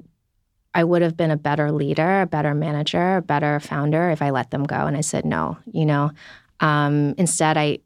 I 0.75 0.83
would 0.83 1.01
have 1.01 1.15
been 1.15 1.31
a 1.31 1.37
better 1.37 1.71
leader, 1.71 2.21
a 2.21 2.27
better 2.27 2.53
manager, 2.53 3.17
a 3.17 3.21
better 3.21 3.59
founder 3.61 4.11
if 4.11 4.21
I 4.21 4.29
let 4.29 4.51
them 4.51 4.65
go. 4.65 4.75
And 4.75 4.95
I 4.95 5.01
said, 5.01 5.25
"No." 5.25 5.57
You 5.71 5.85
know, 5.85 6.11
um, 6.59 7.15
instead, 7.17 7.57
I 7.57 7.79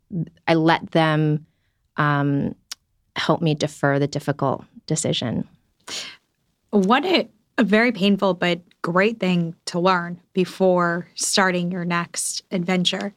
I 0.48 0.55
let 0.55 0.91
them 0.91 1.46
um, 1.98 2.55
help 3.15 3.41
me 3.41 3.53
defer 3.53 4.00
the 4.00 4.08
difficult 4.08 4.65
decision. 4.88 5.48
What 6.72 7.05
a, 7.05 7.29
a 7.58 7.63
very 7.63 7.91
painful 7.91 8.34
but 8.34 8.60
great 8.81 9.19
thing 9.19 9.55
to 9.65 9.79
learn 9.79 10.19
before 10.34 11.08
starting 11.15 11.72
your 11.72 11.86
next 11.86 12.43
adventure. 12.51 13.13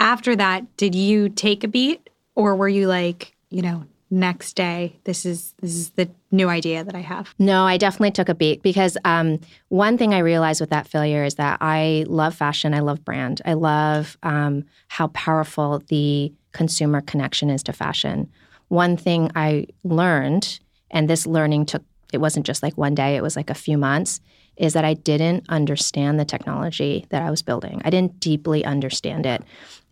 After 0.00 0.34
that, 0.36 0.76
did 0.76 0.94
you 0.94 1.28
take 1.28 1.62
a 1.62 1.68
beat 1.68 2.10
or 2.34 2.56
were 2.56 2.68
you 2.68 2.88
like, 2.88 3.36
you 3.50 3.62
know, 3.62 3.84
next 4.10 4.54
day 4.54 4.96
this 5.04 5.24
is 5.26 5.54
this 5.60 5.74
is 5.74 5.90
the 5.90 6.08
new 6.30 6.48
idea 6.48 6.84
that 6.84 6.94
I 6.94 7.00
have? 7.00 7.34
No, 7.38 7.64
I 7.64 7.76
definitely 7.76 8.10
took 8.10 8.28
a 8.28 8.34
beat 8.34 8.62
because 8.62 8.96
um, 9.04 9.40
one 9.68 9.98
thing 9.98 10.14
I 10.14 10.18
realized 10.18 10.60
with 10.60 10.70
that 10.70 10.88
failure 10.88 11.24
is 11.24 11.36
that 11.36 11.58
I 11.60 12.04
love 12.06 12.34
fashion, 12.34 12.74
I 12.74 12.80
love 12.80 13.04
brand, 13.04 13.40
I 13.44 13.54
love 13.54 14.16
um, 14.22 14.64
how 14.88 15.08
powerful 15.08 15.82
the 15.88 16.32
consumer 16.52 17.00
connection 17.00 17.50
is 17.50 17.62
to 17.64 17.72
fashion. 17.72 18.30
One 18.68 18.96
thing 18.96 19.30
I 19.34 19.66
learned, 19.82 20.60
and 20.90 21.08
this 21.08 21.26
learning 21.26 21.66
took 21.66 21.82
it 22.12 22.18
wasn't 22.18 22.46
just 22.46 22.62
like 22.62 22.76
one 22.78 22.94
day; 22.94 23.16
it 23.16 23.22
was 23.22 23.36
like 23.36 23.50
a 23.50 23.54
few 23.54 23.78
months 23.78 24.20
is 24.56 24.72
that 24.74 24.84
I 24.84 24.94
didn't 24.94 25.44
understand 25.48 26.18
the 26.18 26.24
technology 26.24 27.06
that 27.10 27.22
I 27.22 27.30
was 27.30 27.42
building. 27.42 27.82
I 27.84 27.90
didn't 27.90 28.20
deeply 28.20 28.64
understand 28.64 29.26
it. 29.26 29.42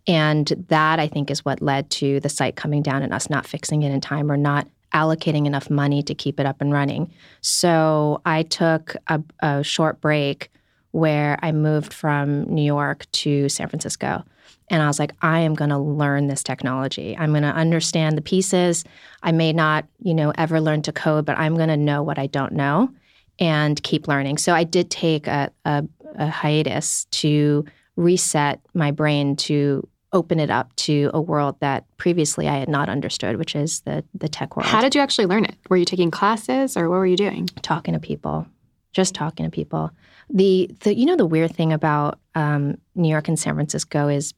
And 0.07 0.65
that 0.67 0.99
I 0.99 1.07
think 1.07 1.31
is 1.31 1.45
what 1.45 1.61
led 1.61 1.89
to 1.91 2.19
the 2.19 2.29
site 2.29 2.55
coming 2.55 2.81
down 2.81 3.03
and 3.03 3.13
us 3.13 3.29
not 3.29 3.45
fixing 3.45 3.83
it 3.83 3.91
in 3.91 4.01
time 4.01 4.31
or 4.31 4.37
not 4.37 4.67
allocating 4.93 5.45
enough 5.45 5.69
money 5.69 6.03
to 6.03 6.13
keep 6.13 6.39
it 6.39 6.45
up 6.45 6.61
and 6.61 6.71
running. 6.71 7.11
So 7.41 8.21
I 8.25 8.43
took 8.43 8.95
a, 9.07 9.21
a 9.39 9.63
short 9.63 10.01
break 10.01 10.51
where 10.91 11.39
I 11.41 11.51
moved 11.51 11.93
from 11.93 12.43
New 12.43 12.63
York 12.63 13.09
to 13.11 13.49
San 13.49 13.67
Francisco. 13.67 14.23
And 14.69 14.81
I 14.81 14.87
was 14.87 14.99
like, 14.99 15.11
I 15.21 15.39
am 15.39 15.55
going 15.55 15.71
to 15.71 15.77
learn 15.77 16.27
this 16.27 16.43
technology. 16.43 17.17
I'm 17.17 17.31
going 17.31 17.43
to 17.43 17.49
understand 17.49 18.17
the 18.17 18.21
pieces. 18.21 18.83
I 19.23 19.31
may 19.31 19.51
not, 19.51 19.85
you 19.99 20.13
know, 20.13 20.31
ever 20.37 20.61
learn 20.61 20.83
to 20.83 20.91
code, 20.91 21.25
but 21.25 21.37
I'm 21.37 21.55
going 21.55 21.69
to 21.69 21.77
know 21.77 22.03
what 22.03 22.19
I 22.19 22.27
don't 22.27 22.53
know 22.53 22.93
and 23.39 23.81
keep 23.81 24.07
learning. 24.07 24.37
So 24.37 24.53
I 24.53 24.63
did 24.63 24.91
take 24.91 25.27
a, 25.27 25.51
a, 25.65 25.83
a 26.15 26.27
hiatus 26.27 27.05
to 27.05 27.65
reset 27.95 28.61
my 28.73 28.91
brain 28.91 29.35
to 29.35 29.87
open 30.13 30.39
it 30.39 30.49
up 30.49 30.73
to 30.75 31.09
a 31.13 31.19
world 31.19 31.55
that 31.59 31.85
previously 31.97 32.47
I 32.47 32.57
had 32.57 32.69
not 32.69 32.87
understood, 32.87 33.37
which 33.37 33.55
is 33.55 33.81
the 33.81 34.03
the 34.13 34.29
tech 34.29 34.55
world. 34.55 34.67
How 34.67 34.81
did 34.81 34.95
you 34.95 35.01
actually 35.01 35.25
learn 35.25 35.45
it? 35.45 35.55
Were 35.69 35.77
you 35.77 35.85
taking 35.85 36.11
classes 36.11 36.77
or 36.77 36.89
what 36.89 36.97
were 36.97 37.05
you 37.05 37.17
doing? 37.17 37.47
Talking 37.61 37.93
to 37.93 37.99
people, 37.99 38.47
just 38.93 39.13
talking 39.13 39.45
to 39.45 39.51
people. 39.51 39.91
The 40.29 40.69
the 40.81 40.95
you 40.95 41.05
know 41.05 41.17
the 41.17 41.25
weird 41.25 41.55
thing 41.55 41.73
about 41.73 42.19
um, 42.35 42.77
New 42.95 43.09
York 43.09 43.27
and 43.27 43.37
San 43.37 43.55
Francisco 43.55 44.07
is. 44.07 44.33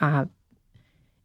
Uh, 0.00 0.24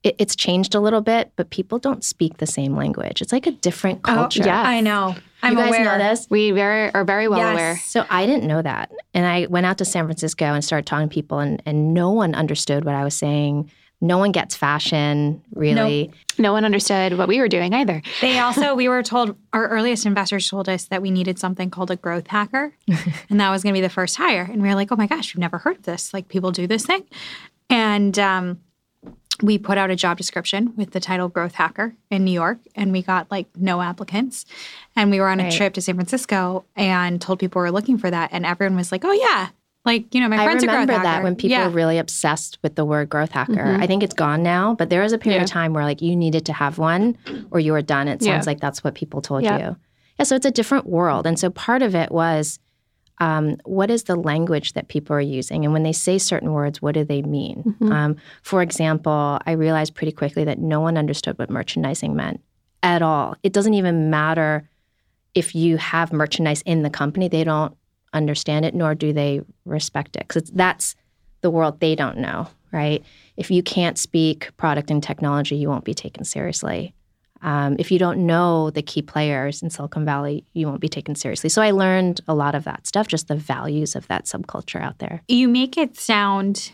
it, 0.03 0.15
it's 0.20 0.36
changed 0.36 0.75
a 0.75 0.79
little 0.79 1.01
bit, 1.01 1.32
but 1.36 1.50
people 1.50 1.79
don't 1.79 2.03
speak 2.03 2.38
the 2.38 2.46
same 2.46 2.75
language. 2.75 3.22
It's 3.22 3.32
like 3.32 3.48
a 3.48 3.51
different 3.51 4.03
culture. 4.03 4.44
Oh, 4.44 4.46
yeah. 4.46 4.62
I 4.62 4.79
know. 4.79 5.15
I'm 5.44 5.53
you 5.53 5.58
guys 5.60 5.70
aware. 5.70 5.84
know 5.86 5.98
this? 5.98 6.27
We 6.29 6.51
very 6.51 6.94
are 6.94 7.03
very 7.06 7.27
well 7.27 7.39
Yes. 7.39 7.51
aware. 7.53 7.77
So 7.86 8.06
I 8.10 8.25
didn't 8.25 8.48
know 8.48 8.62
that. 8.62 8.91
And 9.13 9.25
I 9.25 9.46
went 9.48 9.65
out 9.65 9.77
to 9.79 9.86
San 9.86 10.06
Francisco 10.06 10.46
and 10.46 10.63
started 10.63 10.86
talking 10.86 11.10
to 11.10 11.13
people, 11.13 11.39
and, 11.39 11.62
and 11.65 11.94
no 11.94 12.12
one 12.12 12.34
understood 12.36 12.86
what 12.86 12.96
I 12.96 13.03
was 13.03 13.15
saying. 13.15 13.70
No 14.00 14.20
one 14.20 14.32
gets 14.32 14.56
fashion, 14.56 15.41
really. 15.56 16.12
No 16.38 16.53
one 16.53 16.63
understood 16.65 17.17
what 17.17 17.27
we 17.27 17.39
were 17.39 17.48
doing 17.48 17.74
either. 17.74 18.03
They 18.22 18.38
also, 18.38 18.75
we 18.75 18.88
were 18.89 19.01
told, 19.01 19.36
our 19.53 19.67
earliest 19.70 20.06
investors 20.06 20.48
told 20.48 20.70
us 20.70 20.86
that 20.86 21.01
we 21.01 21.10
needed 21.10 21.39
something 21.39 21.72
called 21.72 21.89
a 21.89 21.96
growth 21.96 22.27
hacker. 22.27 22.74
and 23.29 23.39
that 23.39 23.50
was 23.50 23.63
going 23.63 23.74
to 23.74 23.77
be 23.77 23.82
the 23.82 23.89
first 23.89 24.15
hire. 24.15 24.48
And 24.51 24.62
we 24.62 24.67
were 24.67 24.75
like, 24.75 24.91
oh 24.91 24.96
my 24.96 25.08
gosh, 25.08 25.34
we've 25.34 25.39
never 25.41 25.58
heard 25.58 25.77
of 25.77 25.84
this. 25.84 26.13
Like 26.13 26.27
people 26.27 26.51
do 26.51 26.67
this 26.67 26.86
thing. 26.86 27.06
And 27.72 28.17
um, 28.20 28.60
we 29.44 29.58
put 29.60 29.78
out 29.78 29.92
a 29.92 29.96
job 29.96 30.18
description 30.18 30.74
with 30.76 30.92
the 30.92 31.00
title 31.00 31.30
growth 31.30 31.54
hacker 31.54 31.94
in 32.10 32.24
New 32.26 32.32
York. 32.32 32.58
And 32.76 32.92
we 32.92 33.04
got 33.04 33.30
like 33.30 33.48
no 33.56 33.82
applicants. 33.82 34.46
And 34.96 35.12
we 35.12 35.20
were 35.20 35.28
on 35.30 35.40
a 35.40 35.52
trip 35.52 35.76
to 35.76 35.82
San 35.82 35.94
Francisco 35.96 36.66
and 36.76 37.22
told 37.22 37.38
people 37.40 37.60
we 37.62 37.66
were 37.68 37.72
looking 37.72 38.00
for 38.00 38.10
that. 38.10 38.30
And 38.34 38.46
everyone 38.48 38.76
was 38.78 38.92
like, 38.92 39.06
oh 39.06 39.12
yeah. 39.12 39.50
Like, 39.86 40.14
you 40.14 40.20
know, 40.22 40.28
my 40.28 40.42
I 40.42 40.44
friend's 40.44 40.64
a 40.64 40.66
growth 40.66 40.80
remember 40.80 40.94
that 41.04 41.06
hacker. 41.06 41.24
when 41.24 41.36
people 41.36 41.52
yeah. 41.52 41.68
were 41.68 41.74
really 41.74 41.98
obsessed 42.00 42.58
with 42.64 42.76
the 42.76 42.84
word 42.84 43.10
growth 43.10 43.32
hacker. 43.32 43.54
Mhm. 43.54 43.82
I 43.82 43.86
think 43.88 44.02
it's 44.04 44.16
gone 44.16 44.42
now, 44.44 44.74
but 44.74 44.90
there 44.90 45.02
was 45.04 45.14
a 45.14 45.18
period 45.20 45.44
of 45.44 45.48
time 45.48 45.72
where 45.72 45.86
like 45.86 46.02
you 46.02 46.16
needed 46.16 46.46
to 46.48 46.54
have 46.54 46.78
one 46.80 47.16
or 47.52 47.60
you 47.60 47.72
were 47.74 47.84
done. 47.84 48.08
It 48.08 48.22
Yeah. 48.22 48.34
sounds 48.34 48.48
like 48.48 48.60
that's 48.60 48.84
what 48.84 48.96
people 48.96 49.22
told 49.22 49.44
Yeah. 49.44 49.58
you. 49.60 49.76
Yeah, 50.20 50.24
so 50.26 50.36
it's 50.36 50.48
a 50.48 50.52
different 50.52 50.88
world. 50.88 51.28
And 51.28 51.38
so 51.40 51.52
part 51.52 51.84
of 51.84 51.94
it 51.94 52.12
was 52.12 52.60
um, 53.19 53.57
what 53.65 53.89
is 53.89 54.03
the 54.03 54.15
language 54.15 54.74
that 54.74 54.88
people 54.88 55.15
are 55.15 55.21
using? 55.21 55.63
And 55.63 55.74
when 55.74 55.83
they 55.83 55.93
say 55.93 56.17
certain 56.17 56.53
words, 56.53 56.81
what 56.81 56.93
do 56.93 57.03
they 57.03 57.21
mean? 57.21 57.75
Mhm. 57.81 57.91
Um, 57.91 58.15
for 58.43 58.62
example, 58.62 59.39
I 59.45 59.51
realized 59.53 59.95
pretty 59.95 60.12
quickly 60.12 60.43
that 60.43 60.59
no 60.59 60.79
one 60.81 60.97
understood 60.97 61.38
what 61.39 61.50
merchandising 61.50 62.15
meant 62.15 62.41
at 62.83 63.01
all. 63.01 63.36
It 63.43 63.53
doesn't 63.53 63.74
even 63.74 64.09
matter 64.09 64.69
if 65.33 65.55
you 65.55 65.77
have 65.77 66.13
merchandise 66.13 66.62
in 66.63 66.83
the 66.83 66.89
company, 66.89 67.27
they 67.27 67.43
don't 67.43 67.75
understand 68.13 68.65
it, 68.65 68.74
nor 68.74 68.95
do 68.95 69.13
they 69.13 69.41
respect 69.65 70.15
it. 70.15 70.27
Because 70.27 70.50
that's 70.51 70.95
the 71.41 71.51
world 71.51 71.79
they 71.79 71.95
don't 71.95 72.17
know, 72.17 72.47
right? 72.71 73.03
If 73.36 73.51
you 73.51 73.62
can't 73.62 73.97
speak 73.97 74.55
product 74.57 74.89
and 74.89 75.01
technology, 75.03 75.55
you 75.55 75.69
won't 75.69 75.86
be 75.86 75.93
taken 75.93 76.24
seriously. 76.24 76.93
Um, 77.41 77.75
if 77.79 77.91
you 77.91 78.00
don't 78.00 78.25
know 78.25 78.70
the 78.70 78.82
key 78.82 79.01
players 79.01 79.62
in 79.62 79.70
Silicon 79.70 80.06
Valley, 80.06 80.46
you 80.53 80.67
won't 80.67 80.82
be 80.82 80.89
taken 80.89 81.15
seriously. 81.15 81.50
So 81.50 81.62
I 81.62 81.72
learned 81.72 82.22
a 82.27 82.34
lot 82.34 82.56
of 82.56 82.63
that 82.63 82.88
stuff, 82.88 83.08
just 83.08 83.27
the 83.27 83.36
values 83.36 83.96
of 83.96 84.08
that 84.08 84.25
subculture 84.25 84.82
out 84.82 85.00
there. 85.00 85.22
you 85.27 85.48
make 85.48 85.77
it 85.77 85.98
sound 85.98 86.72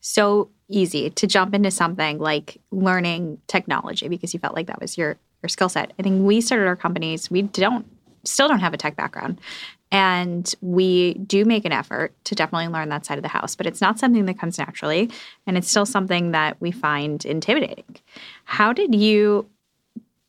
so 0.00 0.50
easy 0.68 1.10
to 1.10 1.26
jump 1.26 1.54
into 1.54 1.70
something 1.70 2.18
like 2.18 2.60
learning 2.70 3.38
technology 3.46 4.08
because 4.08 4.34
you 4.34 4.40
felt 4.40 4.54
like 4.54 4.66
that 4.66 4.80
was 4.80 4.96
your 4.98 5.16
your 5.42 5.48
skill 5.48 5.68
set. 5.68 5.92
I 5.98 6.02
think 6.02 6.24
we 6.24 6.40
started 6.40 6.66
our 6.66 6.76
companies, 6.76 7.30
we 7.30 7.42
don't 7.42 7.86
still 8.24 8.48
don't 8.48 8.60
have 8.60 8.74
a 8.74 8.76
tech 8.76 8.96
background. 8.96 9.40
And 9.92 10.52
we 10.60 11.14
do 11.14 11.44
make 11.44 11.64
an 11.64 11.72
effort 11.72 12.12
to 12.24 12.34
definitely 12.34 12.68
learn 12.68 12.88
that 12.88 13.06
side 13.06 13.18
of 13.18 13.22
the 13.22 13.28
house, 13.28 13.54
but 13.54 13.66
it's 13.66 13.80
not 13.80 13.98
something 13.98 14.24
that 14.26 14.38
comes 14.38 14.58
naturally. 14.58 15.10
And 15.46 15.56
it's 15.56 15.70
still 15.70 15.86
something 15.86 16.32
that 16.32 16.60
we 16.60 16.72
find 16.72 17.24
intimidating. 17.24 17.96
How 18.44 18.72
did 18.72 18.94
you, 18.96 19.48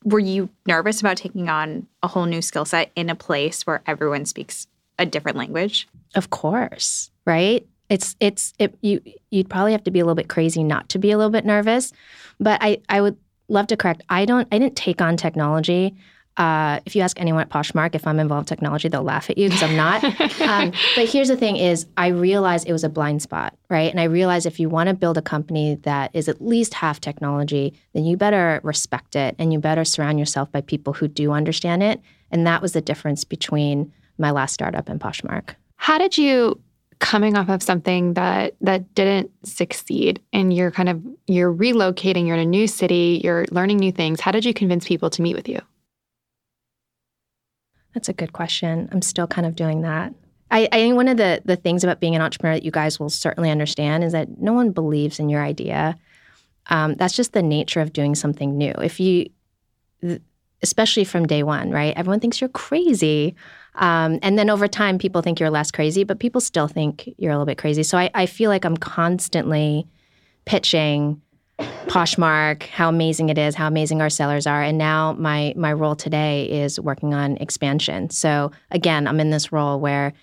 were 0.04 0.20
you 0.20 0.50
nervous 0.68 1.00
about 1.00 1.18
taking 1.18 1.50
on 1.50 1.88
a 2.04 2.08
whole 2.08 2.25
new 2.25 2.42
skill 2.42 2.66
set 2.66 2.92
in 2.96 3.10
a 3.10 3.16
place 3.16 3.66
where 3.66 3.82
everyone 3.86 4.25
speaks 4.25 4.68
a 5.00 5.06
different 5.06 5.38
language? 5.38 5.88
Of 6.16 6.30
course, 6.30 7.12
right? 7.25 7.66
It's 7.89 8.16
it's 8.20 8.54
it, 8.60 8.77
you 8.82 9.01
you'd 9.32 9.50
probably 9.50 9.72
have 9.72 9.84
to 9.84 9.92
be 9.92 10.00
a 10.00 10.04
little 10.04 10.16
bit 10.16 10.27
crazy 10.30 10.63
not 10.63 10.89
to 10.89 11.00
be 11.00 11.12
a 11.12 11.18
little 11.18 11.32
bit 11.32 11.46
nervous, 11.46 11.94
but 12.39 12.60
I 12.62 12.80
I 12.89 13.01
would 13.01 13.18
love 13.48 13.68
to 13.68 13.77
correct. 13.77 14.04
I 14.10 14.25
don't 14.25 14.48
I 14.51 14.60
didn't 14.60 14.75
take 14.75 15.01
on 15.01 15.18
technology. 15.18 15.96
Uh, 16.38 16.79
if 16.86 16.96
you 16.96 17.01
ask 17.01 17.20
anyone 17.20 17.41
at 17.41 17.50
Poshmark 17.50 17.96
if 17.96 18.06
I'm 18.06 18.20
involved 18.20 18.44
in 18.51 18.56
technology, 18.56 18.88
they'll 18.88 19.03
laugh 19.03 19.29
at 19.29 19.38
you 19.38 19.50
because 19.50 19.63
I'm 19.63 19.75
not. 19.75 20.03
um, 20.41 20.72
but 20.96 21.10
here's 21.10 21.29
the 21.29 21.38
thing: 21.38 21.58
is 21.58 21.88
I 21.98 22.08
realized 22.08 22.67
it 22.67 22.74
was 22.74 22.84
a 22.84 22.89
blind 22.89 23.22
spot, 23.22 23.56
right? 23.70 23.89
And 23.89 24.00
I 24.00 24.03
realized 24.03 24.46
if 24.46 24.60
you 24.60 24.70
want 24.70 24.88
to 24.88 24.94
build 24.94 25.17
a 25.17 25.22
company 25.22 25.75
that 25.84 26.12
is 26.13 26.29
at 26.29 26.39
least 26.39 26.75
half 26.75 27.01
technology, 27.01 27.74
then 27.94 28.06
you 28.06 28.17
better 28.17 28.62
respect 28.63 29.15
it 29.15 29.36
and 29.39 29.51
you 29.51 29.60
better 29.60 29.84
surround 29.84 30.20
yourself 30.20 30.51
by 30.51 30.62
people 30.62 30.94
who 30.94 31.08
do 31.08 31.32
understand 31.32 31.82
it. 31.82 32.01
And 32.32 32.46
that 32.46 32.62
was 32.62 32.74
the 32.74 32.82
difference 32.82 33.24
between 33.24 33.91
my 34.17 34.32
last 34.32 34.53
startup 34.53 34.89
and 34.89 35.00
Poshmark. 35.00 35.56
How 35.77 35.98
did 35.98 36.17
you 36.17 36.60
coming 37.00 37.38
off 37.38 37.50
of 37.50 37.62
something 37.62 38.13
that 38.13 38.56
that 38.62 38.94
didn't 38.96 39.32
succeed 39.44 40.22
and 40.34 40.53
you're 40.53 40.72
kind 40.72 40.89
of 40.89 41.01
you're 41.27 41.53
relocating, 41.53 42.27
you're 42.27 42.36
in 42.36 42.41
a 42.41 42.46
new 42.46 42.67
city, 42.67 43.22
you're 43.24 43.46
learning 43.51 43.77
new 43.77 43.91
things. 43.91 44.20
How 44.20 44.32
did 44.32 44.46
you 44.46 44.53
convince 44.53 44.88
people 44.88 45.10
to 45.12 45.22
meet 45.22 45.36
with 45.36 45.48
you? 45.48 45.62
That's 47.98 48.10
a 48.10 48.13
good 48.13 48.32
question. 48.32 48.88
I'm 48.92 49.01
still 49.01 49.25
kind 49.25 49.48
of 49.48 49.56
doing 49.56 49.82
that. 49.82 50.13
I, 50.51 50.70
I 50.72 50.75
think 50.75 50.96
one 50.96 51.08
of 51.08 51.18
the 51.18 51.42
the 51.46 51.56
things 51.56 51.84
about 51.84 52.00
being 52.00 52.16
an 52.16 52.22
entrepreneur 52.22 52.54
that 52.54 52.63
you 52.63 52.70
guys 52.70 53.00
will 53.00 53.10
certainly 53.10 53.50
understand 53.50 54.04
is 54.04 54.12
that 54.12 54.38
no 54.38 54.54
one 54.54 54.70
believes 54.70 55.20
in 55.20 55.30
your 55.30 55.42
idea. 55.42 55.98
Um, 56.68 56.94
that's 56.94 57.16
just 57.16 57.34
the 57.34 57.42
nature 57.42 57.82
of 57.82 57.94
doing 57.94 58.13
something 58.13 58.56
new. 58.56 58.72
If 58.84 59.00
you, 59.00 59.32
especially 60.62 61.06
from 61.06 61.25
day 61.25 61.42
one, 61.42 61.72
right? 61.72 61.96
Everyone 61.98 62.20
thinks 62.20 62.39
you're 62.39 62.51
crazy, 62.51 63.34
um, 63.74 64.20
and 64.22 64.38
then 64.38 64.51
over 64.51 64.68
time, 64.68 65.00
people 65.00 65.24
think 65.24 65.39
you're 65.39 65.50
less 65.50 65.72
crazy, 65.72 66.04
but 66.04 66.20
people 66.20 66.39
still 66.39 66.68
think 66.68 67.10
you're 67.18 67.32
a 67.32 67.34
little 67.34 67.48
bit 67.48 67.58
crazy. 67.58 67.82
So 67.82 67.98
I, 67.98 68.12
I 68.13 68.27
feel 68.27 68.51
like 68.51 68.63
I'm 68.63 68.77
constantly 68.77 69.88
pitching 70.46 71.20
Poshmark, 71.60 72.64
how 72.64 72.90
amazing 72.90 73.30
it 73.30 73.38
is, 73.38 73.56
how 73.56 73.68
amazing 73.68 74.02
our 74.02 74.10
sellers 74.10 74.46
are, 74.46 74.62
and 74.62 74.78
now 74.78 75.14
my 75.14 75.54
my 75.56 75.74
role 75.74 75.96
today 75.96 76.46
is 76.46 76.80
working 76.80 77.14
on 77.14 77.38
expansion. 77.38 78.10
So 78.10 78.52
again, 78.72 79.08
I'm 79.08 79.20
in 79.20 79.30
this 79.30 79.52
role 79.52 79.80
where. 79.80 80.14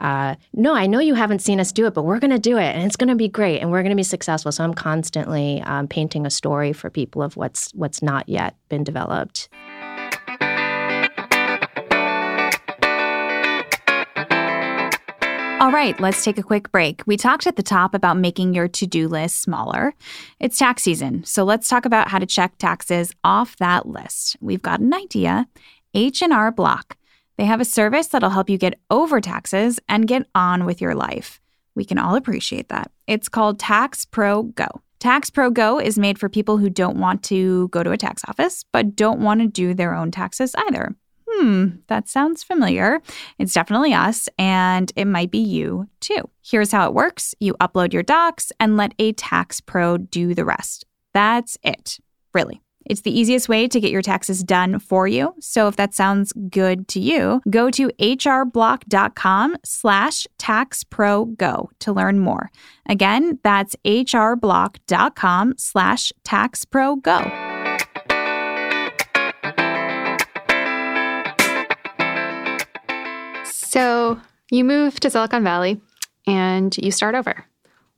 Uh, 0.00 0.34
no, 0.52 0.74
I 0.74 0.88
know 0.88 0.98
you 0.98 1.14
haven't 1.14 1.42
seen 1.42 1.60
us 1.60 1.70
do 1.70 1.86
it, 1.86 1.94
but 1.94 2.02
we're 2.02 2.18
going 2.18 2.32
to 2.32 2.38
do 2.40 2.58
it, 2.58 2.74
and 2.74 2.82
it's 2.82 2.96
going 2.96 3.08
to 3.08 3.14
be 3.14 3.28
great, 3.28 3.60
and 3.60 3.70
we're 3.70 3.82
going 3.82 3.90
to 3.90 3.96
be 3.96 4.02
successful. 4.02 4.50
So 4.50 4.64
I'm 4.64 4.74
constantly 4.74 5.62
um, 5.62 5.86
painting 5.86 6.26
a 6.26 6.30
story 6.30 6.72
for 6.72 6.90
people 6.90 7.22
of 7.22 7.36
what's 7.36 7.70
what's 7.74 8.02
not 8.02 8.28
yet 8.28 8.56
been 8.68 8.82
developed. 8.82 9.48
All 15.62 15.70
right, 15.70 15.98
let's 16.00 16.24
take 16.24 16.38
a 16.38 16.42
quick 16.42 16.72
break. 16.72 17.04
We 17.06 17.16
talked 17.16 17.46
at 17.46 17.54
the 17.54 17.62
top 17.62 17.94
about 17.94 18.16
making 18.16 18.52
your 18.52 18.66
to-do 18.66 19.06
list 19.06 19.40
smaller. 19.40 19.94
It's 20.40 20.58
tax 20.58 20.82
season, 20.82 21.22
so 21.22 21.44
let's 21.44 21.68
talk 21.68 21.84
about 21.84 22.08
how 22.08 22.18
to 22.18 22.26
check 22.26 22.58
taxes 22.58 23.12
off 23.22 23.56
that 23.58 23.86
list. 23.86 24.36
We've 24.40 24.60
got 24.60 24.80
an 24.80 24.92
idea. 24.92 25.46
H&R 25.94 26.50
Block. 26.50 26.96
They 27.38 27.44
have 27.44 27.60
a 27.60 27.64
service 27.64 28.08
that'll 28.08 28.30
help 28.30 28.50
you 28.50 28.58
get 28.58 28.80
over 28.90 29.20
taxes 29.20 29.78
and 29.88 30.08
get 30.08 30.26
on 30.34 30.64
with 30.64 30.80
your 30.80 30.96
life. 30.96 31.40
We 31.76 31.84
can 31.84 31.96
all 31.96 32.16
appreciate 32.16 32.68
that. 32.70 32.90
It's 33.06 33.28
called 33.28 33.60
Tax 33.60 34.04
Pro 34.04 34.42
Go. 34.42 34.66
Tax 34.98 35.30
Pro 35.30 35.48
Go 35.50 35.78
is 35.78 35.96
made 35.96 36.18
for 36.18 36.28
people 36.28 36.58
who 36.58 36.70
don't 36.70 36.96
want 36.96 37.22
to 37.24 37.68
go 37.68 37.84
to 37.84 37.92
a 37.92 37.96
tax 37.96 38.24
office 38.26 38.64
but 38.72 38.96
don't 38.96 39.20
want 39.20 39.40
to 39.40 39.46
do 39.46 39.74
their 39.74 39.94
own 39.94 40.10
taxes 40.10 40.56
either. 40.66 40.96
Hmm, 41.42 41.70
that 41.88 42.08
sounds 42.08 42.44
familiar. 42.44 43.00
It's 43.36 43.52
definitely 43.52 43.92
us, 43.92 44.28
and 44.38 44.92
it 44.94 45.06
might 45.06 45.32
be 45.32 45.40
you 45.40 45.88
too. 45.98 46.30
Here's 46.40 46.70
how 46.70 46.86
it 46.86 46.94
works 46.94 47.34
you 47.40 47.54
upload 47.54 47.92
your 47.92 48.04
docs 48.04 48.52
and 48.60 48.76
let 48.76 48.94
a 49.00 49.12
tax 49.14 49.60
pro 49.60 49.98
do 49.98 50.36
the 50.36 50.44
rest. 50.44 50.86
That's 51.14 51.58
it. 51.64 51.98
Really. 52.32 52.62
It's 52.86 53.00
the 53.00 53.16
easiest 53.16 53.48
way 53.48 53.66
to 53.66 53.80
get 53.80 53.90
your 53.90 54.02
taxes 54.02 54.44
done 54.44 54.78
for 54.78 55.08
you. 55.08 55.34
So 55.40 55.66
if 55.66 55.74
that 55.76 55.94
sounds 55.94 56.32
good 56.32 56.86
to 56.88 57.00
you, 57.00 57.40
go 57.50 57.70
to 57.70 57.88
hrblock.com 57.98 59.56
slash 59.64 60.26
taxprogo 60.38 61.66
to 61.80 61.92
learn 61.92 62.20
more. 62.20 62.50
Again, 62.88 63.40
that's 63.42 63.74
hrblock.com 63.84 65.54
slash 65.58 66.12
taxprogo. 66.24 67.51
So 73.72 74.20
you 74.50 74.64
move 74.64 75.00
to 75.00 75.08
Silicon 75.08 75.42
Valley 75.42 75.80
and 76.26 76.76
you 76.76 76.90
start 76.90 77.14
over. 77.14 77.46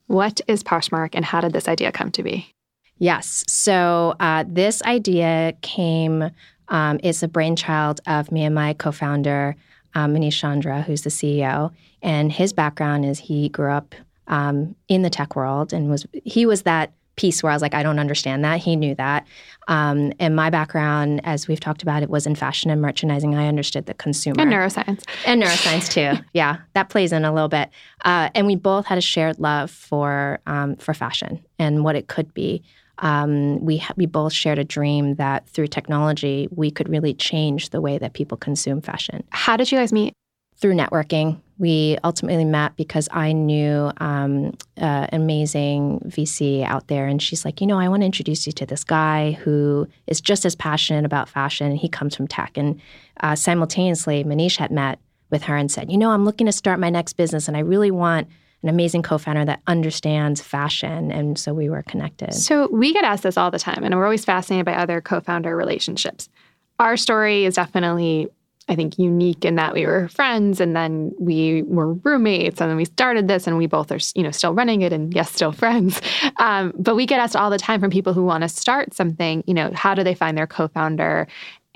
What 0.07 0.41
is 0.47 0.63
Poshmark 0.63 1.11
and 1.15 1.25
how 1.25 1.41
did 1.41 1.53
this 1.53 1.67
idea 1.67 1.91
come 1.91 2.13
to 2.13 2.23
be? 2.23 2.55
Yes. 2.99 3.43
So 3.49 4.15
uh, 4.21 4.45
this 4.47 4.83
idea 4.83 5.55
came, 5.63 6.31
um, 6.69 7.01
it's 7.03 7.25
a 7.25 7.29
brainchild 7.29 8.01
of 8.07 8.31
me 8.31 8.45
and 8.45 8.55
my 8.55 8.75
co 8.75 8.93
founder, 8.93 9.57
um, 9.97 10.15
Manish 10.15 10.39
Chandra, 10.39 10.83
who's 10.83 11.03
the 11.03 11.11
CEO. 11.11 11.73
And 12.03 12.31
his 12.31 12.53
background 12.53 13.05
is 13.05 13.19
he 13.19 13.49
grew 13.49 13.73
up 13.73 13.97
um, 14.29 14.77
in 14.87 15.03
the 15.03 15.11
tech 15.11 15.35
world 15.35 15.73
and 15.73 15.91
was, 15.91 16.07
he 16.13 16.47
was 16.47 16.63
that 16.63 16.93
piece 17.17 17.43
where 17.43 17.51
I 17.51 17.55
was 17.57 17.63
like, 17.63 17.75
I 17.75 17.83
don't 17.83 17.99
understand 17.99 18.45
that. 18.45 18.61
He 18.61 18.77
knew 18.77 18.95
that. 18.95 19.27
Um, 19.69 20.13
and 20.19 20.37
my 20.37 20.51
background, 20.51 21.21
as 21.25 21.49
we've 21.49 21.61
talked 21.61 21.83
about, 21.83 22.03
it 22.03 22.11
was 22.11 22.27
in 22.27 22.35
fashion 22.35 22.71
and 22.71 22.81
merchandising. 22.81 23.35
I 23.35 23.49
understood 23.49 23.87
the 23.87 23.95
consumer 23.95 24.41
and 24.41 24.53
neuroscience 24.53 25.05
and 25.27 25.43
neuroscience 25.43 25.91
too. 25.91 26.23
yeah, 26.35 26.59
that 26.75 26.89
plays 26.89 27.13
in 27.13 27.25
a 27.25 27.33
little 27.33 27.49
bit. 27.49 27.71
Uh, 28.05 28.31
and 28.35 28.47
we 28.47 28.57
both 28.57 28.87
had 28.87 28.99
a 28.99 29.03
shared 29.03 29.39
love 29.39 29.71
for 29.71 30.41
um, 30.47 30.77
for 30.77 30.95
fashion 30.95 31.45
and 31.59 31.85
what 31.85 31.97
it 31.97 32.09
could 32.09 32.33
be. 32.35 32.63
Um, 32.99 33.65
we 33.65 33.83
we 33.97 34.07
both 34.07 34.33
shared 34.33 34.59
a 34.59 34.65
dream 34.65 35.17
that 35.17 35.49
through 35.49 35.69
technology 35.69 36.49
we 36.51 36.71
could 36.71 36.89
really 36.89 37.15
change 37.15 37.71
the 37.71 37.81
way 37.81 37.99
that 37.99 38.13
people 38.13 38.37
consume 38.37 38.81
fashion. 38.81 39.25
How 39.31 39.57
did 39.57 39.73
you 39.73 39.79
guys 39.79 39.93
meet? 39.93 40.13
Through 40.57 40.75
networking 40.75 41.41
we 41.59 41.97
ultimately 42.03 42.45
met 42.45 42.77
because 42.77 43.09
I 43.13 43.33
knew 43.33 43.93
um, 43.99 44.57
uh, 44.81 45.07
an 45.11 45.23
amazing 45.23 46.01
VC 46.07 46.65
out 46.65 46.89
there, 46.89 47.07
and 47.07 47.23
she's 47.23 47.45
like, 47.45 47.61
you 47.61 47.67
know, 47.67 47.79
I 47.79 47.89
want 47.89 48.03
to 48.03 48.07
introduce 48.07 48.47
you 48.47 48.53
to 48.55 48.67
this 48.67 48.85
guy 48.85 49.33
who 49.33 49.89
is 50.07 50.21
just 50.21 50.45
as 50.45 50.55
passionate 50.55 51.05
about 51.05 51.29
fashion. 51.29 51.77
He 51.77 51.89
comes 51.89 52.17
from 52.17 52.27
tech, 52.27 52.57
and 52.57 52.81
uh, 53.21 53.37
simultaneously, 53.37 54.25
Manish 54.25 54.57
had 54.57 54.71
met 54.71 54.99
with 55.31 55.45
her 55.45 55.57
and 55.57 55.71
said, 55.71 55.91
you 55.91 55.99
know, 55.99 56.11
I'm 56.11 56.25
looking 56.25 56.47
to 56.47 56.53
start 56.53 56.81
my 56.81 56.91
next 56.91 57.15
business, 57.15 57.49
and 57.49 57.57
I 57.57 57.61
really 57.61 57.91
want 57.91 58.29
an 58.65 58.71
amazing 58.71 59.03
co-founder 59.03 59.45
that 59.45 59.61
understands 59.67 60.41
fashion. 60.41 61.13
And 61.13 61.39
so 61.39 61.53
we 61.53 61.69
were 61.69 61.83
connected. 61.83 62.33
So 62.33 62.67
we 62.73 62.95
get 62.95 63.05
asked 63.05 63.23
this 63.23 63.37
all 63.37 63.51
the 63.51 63.59
time 63.59 63.85
and 63.85 63.95
we're 63.95 64.05
always 64.05 64.25
fascinated 64.25 64.65
by 64.65 64.73
other 64.73 65.03
co-founder 65.03 65.55
relationships. 65.55 66.31
Our 66.79 66.97
story 66.97 67.45
is 67.45 67.57
definitely 67.57 68.29
I 68.69 68.75
think, 68.75 68.99
unique 68.99 69.45
in 69.45 69.57
that 69.57 69.75
we 69.75 69.85
were 69.87 70.09
friends 70.09 70.61
and 70.61 70.75
then 70.75 71.13
we 71.19 71.63
were 71.63 71.93
roommates 71.95 72.61
and 72.61 72.71
then 72.71 72.77
we 72.77 72.87
started 72.87 73.29
this 73.29 73.47
and 73.47 73.59
we 73.59 73.67
both 73.67 73.93
are, 73.93 73.99
you 74.15 74.23
know, 74.23 74.31
still 74.31 74.55
running 74.55 74.83
it 74.83 74.93
and 74.93 75.15
yes, 75.15 75.31
still 75.31 75.53
friends. 75.65 76.01
Um, 76.39 76.73
but 76.79 76.97
we 76.97 77.07
get 77.07 77.21
asked 77.21 77.37
all 77.37 77.51
the 77.51 77.59
time 77.59 77.81
from 77.81 77.91
people 77.91 78.15
who 78.15 78.25
want 78.25 78.43
to 78.43 78.49
start 78.49 78.95
something, 78.95 79.45
you 79.47 79.55
know, 79.55 79.71
how 79.75 79.95
do 79.95 80.03
they 80.03 80.15
find 80.15 80.37
their 80.37 80.47
co-founder? 80.47 81.27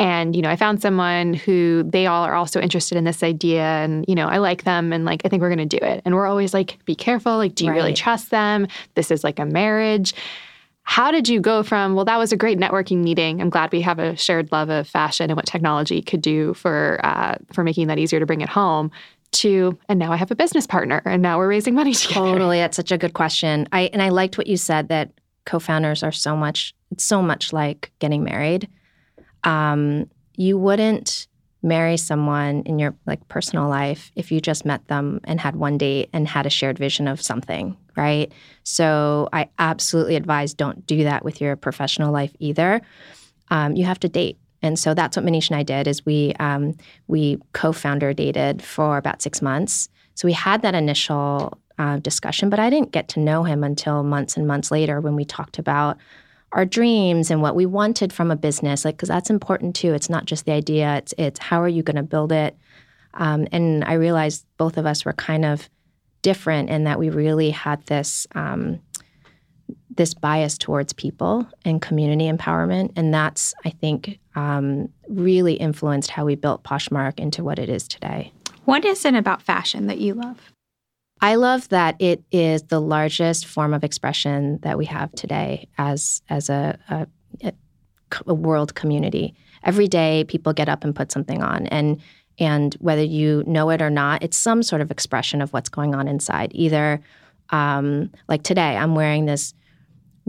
And, 0.00 0.36
you 0.36 0.42
know, 0.42 0.48
I 0.48 0.54
found 0.54 0.80
someone 0.80 1.34
who 1.34 1.82
they 1.82 2.06
all 2.06 2.22
are 2.22 2.34
also 2.34 2.60
interested 2.60 2.96
in 2.96 3.04
this 3.04 3.22
idea 3.24 3.62
and, 3.62 4.04
you 4.06 4.14
know, 4.14 4.28
I 4.28 4.38
like 4.38 4.62
them 4.62 4.92
and 4.92 5.04
like, 5.04 5.22
I 5.24 5.28
think 5.28 5.42
we're 5.42 5.54
going 5.54 5.68
to 5.68 5.78
do 5.78 5.84
it. 5.84 6.02
And 6.04 6.14
we're 6.14 6.26
always 6.26 6.54
like, 6.54 6.78
be 6.84 6.94
careful. 6.94 7.36
Like, 7.36 7.56
do 7.56 7.64
you 7.64 7.72
right. 7.72 7.76
really 7.76 7.94
trust 7.94 8.30
them? 8.30 8.68
This 8.94 9.10
is 9.10 9.24
like 9.24 9.40
a 9.40 9.44
marriage. 9.44 10.14
How 10.88 11.10
did 11.10 11.28
you 11.28 11.38
go 11.38 11.62
from, 11.62 11.94
well, 11.94 12.06
that 12.06 12.16
was 12.16 12.32
a 12.32 12.36
great 12.36 12.58
networking 12.58 13.04
meeting. 13.04 13.42
I'm 13.42 13.50
glad 13.50 13.70
we 13.72 13.82
have 13.82 13.98
a 13.98 14.16
shared 14.16 14.50
love 14.50 14.70
of 14.70 14.88
fashion 14.88 15.28
and 15.28 15.36
what 15.36 15.44
technology 15.44 16.00
could 16.00 16.22
do 16.22 16.54
for 16.54 16.98
uh, 17.04 17.36
for 17.52 17.62
making 17.62 17.88
that 17.88 17.98
easier 17.98 18.18
to 18.18 18.24
bring 18.24 18.40
it 18.40 18.48
home 18.48 18.90
to 19.32 19.78
and 19.90 19.98
now 19.98 20.12
I 20.12 20.16
have 20.16 20.30
a 20.30 20.34
business 20.34 20.66
partner 20.66 21.02
and 21.04 21.20
now 21.20 21.36
we're 21.36 21.48
raising 21.50 21.74
money 21.74 21.92
together. 21.94 22.20
Totally. 22.20 22.56
That's 22.56 22.74
such 22.74 22.90
a 22.90 22.96
good 22.96 23.12
question. 23.12 23.68
I 23.70 23.90
and 23.92 24.00
I 24.00 24.08
liked 24.08 24.38
what 24.38 24.46
you 24.46 24.56
said 24.56 24.88
that 24.88 25.12
co-founders 25.44 26.02
are 26.02 26.10
so 26.10 26.34
much 26.34 26.74
it's 26.90 27.04
so 27.04 27.20
much 27.20 27.52
like 27.52 27.92
getting 27.98 28.24
married. 28.24 28.66
Um, 29.44 30.08
you 30.36 30.56
wouldn't 30.56 31.26
marry 31.62 31.96
someone 31.96 32.62
in 32.62 32.78
your 32.78 32.94
like 33.06 33.26
personal 33.28 33.68
life 33.68 34.12
if 34.14 34.30
you 34.30 34.40
just 34.40 34.64
met 34.64 34.86
them 34.88 35.20
and 35.24 35.40
had 35.40 35.56
one 35.56 35.76
date 35.76 36.08
and 36.12 36.28
had 36.28 36.46
a 36.46 36.50
shared 36.50 36.78
vision 36.78 37.08
of 37.08 37.20
something 37.20 37.76
right? 37.98 38.32
So 38.62 39.28
i 39.32 39.48
absolutely 39.58 40.16
advise 40.16 40.54
don't 40.54 40.86
do 40.86 41.04
that 41.04 41.24
with 41.24 41.40
your 41.40 41.56
professional 41.56 42.12
life 42.12 42.34
either. 42.38 42.80
Um, 43.50 43.74
you 43.76 43.84
have 43.84 44.00
to 44.00 44.08
date. 44.08 44.38
And 44.62 44.78
so 44.78 44.94
that's 44.94 45.16
what 45.16 45.26
manish 45.26 45.50
and 45.50 45.58
i 45.58 45.62
did 45.62 45.86
is 45.88 46.06
we 46.06 46.32
um, 46.38 46.76
we 47.08 47.38
co-founder 47.52 48.12
dated 48.12 48.62
for 48.62 48.96
about 48.96 49.20
six 49.20 49.42
months. 49.42 49.88
So 50.14 50.26
we 50.26 50.32
had 50.32 50.62
that 50.62 50.74
initial 50.74 51.58
uh, 51.78 51.98
discussion 51.98 52.50
but 52.50 52.58
i 52.58 52.68
didn't 52.70 52.90
get 52.90 53.06
to 53.06 53.20
know 53.20 53.44
him 53.44 53.62
until 53.62 54.02
months 54.02 54.36
and 54.36 54.48
months 54.48 54.72
later 54.72 55.00
when 55.00 55.14
we 55.14 55.24
talked 55.24 55.60
about 55.60 55.96
our 56.52 56.64
dreams 56.64 57.30
and 57.30 57.42
what 57.42 57.54
we 57.54 57.66
wanted 57.66 58.12
from 58.12 58.30
a 58.30 58.36
business 58.36 58.84
like 58.84 58.96
because 58.96 59.08
that's 59.08 59.30
important 59.30 59.76
too. 59.76 59.92
It's 59.94 60.10
not 60.10 60.24
just 60.24 60.46
the 60.46 60.52
idea 60.52 60.96
it's 60.96 61.14
it's 61.18 61.38
how 61.38 61.60
are 61.62 61.68
you 61.68 61.82
going 61.82 61.96
to 61.96 62.02
build 62.02 62.32
it? 62.32 62.56
Um, 63.14 63.48
and 63.52 63.84
i 63.84 63.94
realized 63.94 64.44
both 64.58 64.76
of 64.76 64.86
us 64.86 65.04
were 65.04 65.14
kind 65.14 65.44
of 65.44 65.68
different 66.22 66.68
in 66.68 66.84
that 66.84 66.98
we 66.98 67.10
really 67.10 67.50
had 67.50 67.84
this 67.86 68.26
um, 68.34 68.80
this 69.90 70.14
bias 70.14 70.58
towards 70.58 70.92
people 70.92 71.46
and 71.64 71.82
community 71.82 72.30
empowerment 72.30 72.92
and 72.96 73.12
that's 73.12 73.54
i 73.64 73.70
think 73.70 74.18
um, 74.36 74.88
really 75.08 75.54
influenced 75.54 76.10
how 76.10 76.24
we 76.24 76.36
built 76.36 76.62
poshmark 76.62 77.18
into 77.18 77.42
what 77.42 77.58
it 77.58 77.68
is 77.68 77.88
today. 77.88 78.32
What 78.66 78.84
is 78.84 79.04
it 79.04 79.14
about 79.14 79.42
fashion 79.42 79.86
that 79.88 79.98
you 79.98 80.14
love 80.14 80.52
I 81.20 81.34
love 81.34 81.68
that 81.70 81.96
it 81.98 82.22
is 82.30 82.62
the 82.64 82.80
largest 82.80 83.46
form 83.46 83.74
of 83.74 83.84
expression 83.84 84.58
that 84.62 84.78
we 84.78 84.86
have 84.86 85.12
today 85.12 85.68
as 85.78 86.22
as 86.28 86.48
a, 86.48 86.78
a, 86.88 87.52
a 88.26 88.34
world 88.34 88.74
community. 88.74 89.34
Every 89.64 89.88
day, 89.88 90.24
people 90.28 90.52
get 90.52 90.68
up 90.68 90.84
and 90.84 90.94
put 90.94 91.10
something 91.10 91.42
on, 91.42 91.66
and 91.66 92.00
and 92.38 92.74
whether 92.74 93.02
you 93.02 93.42
know 93.46 93.70
it 93.70 93.82
or 93.82 93.90
not, 93.90 94.22
it's 94.22 94.36
some 94.36 94.62
sort 94.62 94.80
of 94.80 94.90
expression 94.90 95.42
of 95.42 95.52
what's 95.52 95.68
going 95.68 95.94
on 95.94 96.06
inside. 96.06 96.52
Either 96.54 97.00
um, 97.50 98.10
like 98.28 98.42
today, 98.42 98.76
I'm 98.76 98.94
wearing 98.94 99.26
this 99.26 99.54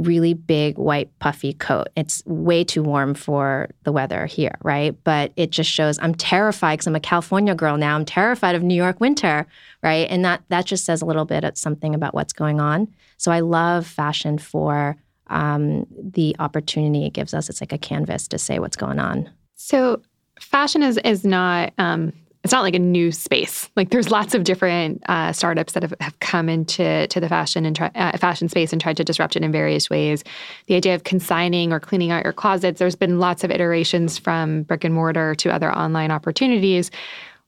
really 0.04 0.34
big 0.34 0.78
white 0.78 1.10
puffy 1.20 1.54
coat. 1.54 1.90
It's 1.96 2.24
way 2.26 2.64
too 2.64 2.82
warm 2.82 3.14
for 3.14 3.70
the 3.84 3.92
weather 3.92 4.26
here, 4.26 4.56
right? 4.64 4.96
But 5.04 5.34
it 5.36 5.50
just 5.52 5.70
shows 5.70 6.00
I'm 6.02 6.16
terrified 6.16 6.76
because 6.76 6.88
I'm 6.88 6.96
a 6.96 7.00
California 7.00 7.54
girl 7.54 7.78
now. 7.78 7.96
I'm 7.96 8.06
terrified 8.06 8.56
of 8.56 8.64
New 8.64 8.76
York 8.76 9.00
winter, 9.00 9.46
right? 9.84 10.08
And 10.10 10.24
that 10.24 10.42
that 10.50 10.66
just 10.66 10.86
says 10.86 11.02
a 11.02 11.06
little 11.06 11.26
bit 11.26 11.44
of 11.44 11.58
something 11.58 11.94
about 11.94 12.14
what's 12.14 12.34
going 12.34 12.60
on. 12.60 12.88
So 13.18 13.32
I 13.32 13.42
love 13.42 13.86
fashion 13.86 14.38
for 14.38 14.96
um, 15.28 15.86
the 15.92 16.36
opportunity 16.40 17.06
it 17.06 17.14
gives 17.14 17.34
us. 17.34 17.50
It's 17.50 17.62
like 17.62 17.74
a 17.74 17.78
canvas 17.78 18.28
to 18.30 18.38
say 18.38 18.60
what's 18.60 18.78
going 18.78 19.00
on. 19.00 19.30
So 19.56 20.02
fashion 20.40 20.82
is 20.82 20.98
is 21.00 21.26
not 21.26 21.74
um, 21.78 22.14
it's 22.44 22.54
not 22.54 22.62
like 22.62 22.76
a 22.76 22.80
new 22.80 23.12
space. 23.12 23.70
Like 23.76 23.90
there's 23.90 24.10
lots 24.10 24.34
of 24.34 24.46
different 24.46 25.04
uh, 25.10 25.34
startups 25.34 25.74
that 25.74 25.84
have, 25.84 25.94
have 26.00 26.18
come 26.20 26.48
into 26.48 27.06
to 27.08 27.20
the 27.20 27.28
fashion 27.28 27.66
and 27.66 27.80
uh, 27.80 28.18
fashion 28.18 28.48
space 28.48 28.72
and 28.72 28.82
tried 28.82 28.98
to 28.98 29.04
disrupt 29.04 29.36
it 29.36 29.44
in 29.44 29.52
various 29.52 29.90
ways. 29.90 30.24
The 30.68 30.76
idea 30.76 30.96
of 30.96 31.04
consigning 31.04 31.74
or 31.74 31.80
cleaning 31.80 32.12
out 32.12 32.24
your 32.24 32.34
closets. 32.34 32.80
There's 32.80 32.96
been 32.96 33.20
lots 33.20 33.44
of 33.44 33.52
iterations 33.52 34.18
from 34.18 34.64
brick 34.64 34.86
and 34.86 34.94
mortar 34.94 35.36
to 35.36 35.54
other 35.54 35.72
online 35.72 36.12
opportunities. 36.12 36.92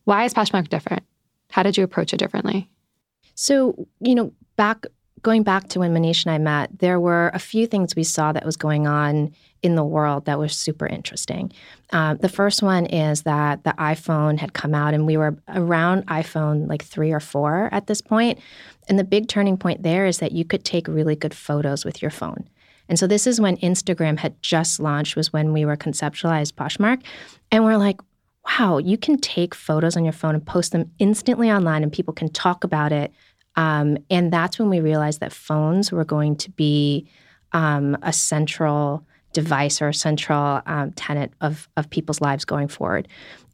Why 0.04 0.26
is 0.26 0.34
Poshmark 0.34 0.68
different? 0.68 1.04
How 1.52 1.64
did 1.64 1.78
you 1.78 1.84
approach 1.84 2.14
it 2.14 2.18
differently? 2.18 2.70
So 3.36 3.88
you 4.02 4.14
know, 4.14 4.34
back 4.58 4.86
going 5.22 5.44
back 5.44 5.70
to 5.70 5.80
when 5.80 5.94
Manish 5.94 6.26
and 6.26 6.34
I 6.34 6.38
met, 6.38 6.80
there 6.80 7.00
were 7.00 7.30
a 7.34 7.40
few 7.40 7.68
things 7.68 7.96
we 7.96 8.04
saw 8.04 8.32
that 8.32 8.46
was 8.46 8.58
going 8.58 8.88
on 8.88 9.34
in 9.62 9.76
the 9.76 9.84
world 9.84 10.26
that 10.26 10.40
was 10.40 10.58
super 10.58 10.88
interesting. 10.88 11.52
Uh, 11.92 12.16
the 12.16 12.30
first 12.30 12.64
one 12.64 12.88
is 12.88 13.24
that 13.24 13.64
the 13.64 13.74
iPhone 13.78 14.40
had 14.40 14.54
come 14.54 14.74
out, 14.74 14.94
and 14.94 15.06
we 15.06 15.18
were 15.18 15.38
around 15.50 16.08
iPhone 16.08 16.68
like 16.68 16.84
three 16.84 17.12
or 17.12 17.20
four 17.20 17.70
at 17.72 17.88
this 17.88 18.02
point. 18.02 18.40
And 18.88 18.98
the 18.98 19.04
big 19.04 19.28
turning 19.28 19.58
point 19.58 19.84
there 19.84 20.06
is 20.08 20.18
that 20.18 20.32
you 20.32 20.44
could 20.44 20.66
take 20.66 20.88
really 20.88 21.16
good 21.16 21.34
photos 21.34 21.86
with 21.86 22.02
your 22.02 22.12
phone. 22.12 22.50
And 22.90 22.98
so 22.98 23.08
this 23.08 23.28
is 23.28 23.40
when 23.40 23.58
Instagram 23.58 24.18
had 24.20 24.42
just 24.42 24.80
launched, 24.80 25.16
was 25.16 25.32
when 25.32 25.54
we 25.54 25.64
were 25.64 25.78
conceptualized 25.78 26.54
Poshmark. 26.54 27.04
And 27.52 27.64
we're 27.64 27.78
like, 27.78 28.02
wow, 28.46 28.80
you 28.80 28.98
can 28.98 29.18
take 29.20 29.54
photos 29.54 29.96
on 29.96 30.04
your 30.04 30.14
phone 30.14 30.34
and 30.34 30.46
post 30.46 30.72
them 30.72 30.92
instantly 30.98 31.52
online, 31.52 31.84
and 31.84 31.94
people 31.94 32.14
can 32.14 32.30
talk 32.30 32.64
about 32.64 32.92
it. 32.92 33.12
Um, 33.56 33.98
and 34.10 34.32
that's 34.32 34.58
when 34.58 34.70
we 34.70 34.80
realized 34.80 35.20
that 35.20 35.34
phones 35.34 35.92
were 35.92 36.06
going 36.06 36.36
to 36.38 36.52
be 36.52 37.08
um, 37.52 37.98
a 38.02 38.14
central 38.14 39.06
device 39.34 39.82
or 39.82 39.90
a 39.90 39.94
central 39.94 40.62
um, 40.66 40.92
tenet 40.94 41.34
of, 41.42 41.68
of 41.78 41.90
people's 41.90 42.22
lives 42.22 42.46
going 42.46 42.68
forward. 42.68 43.08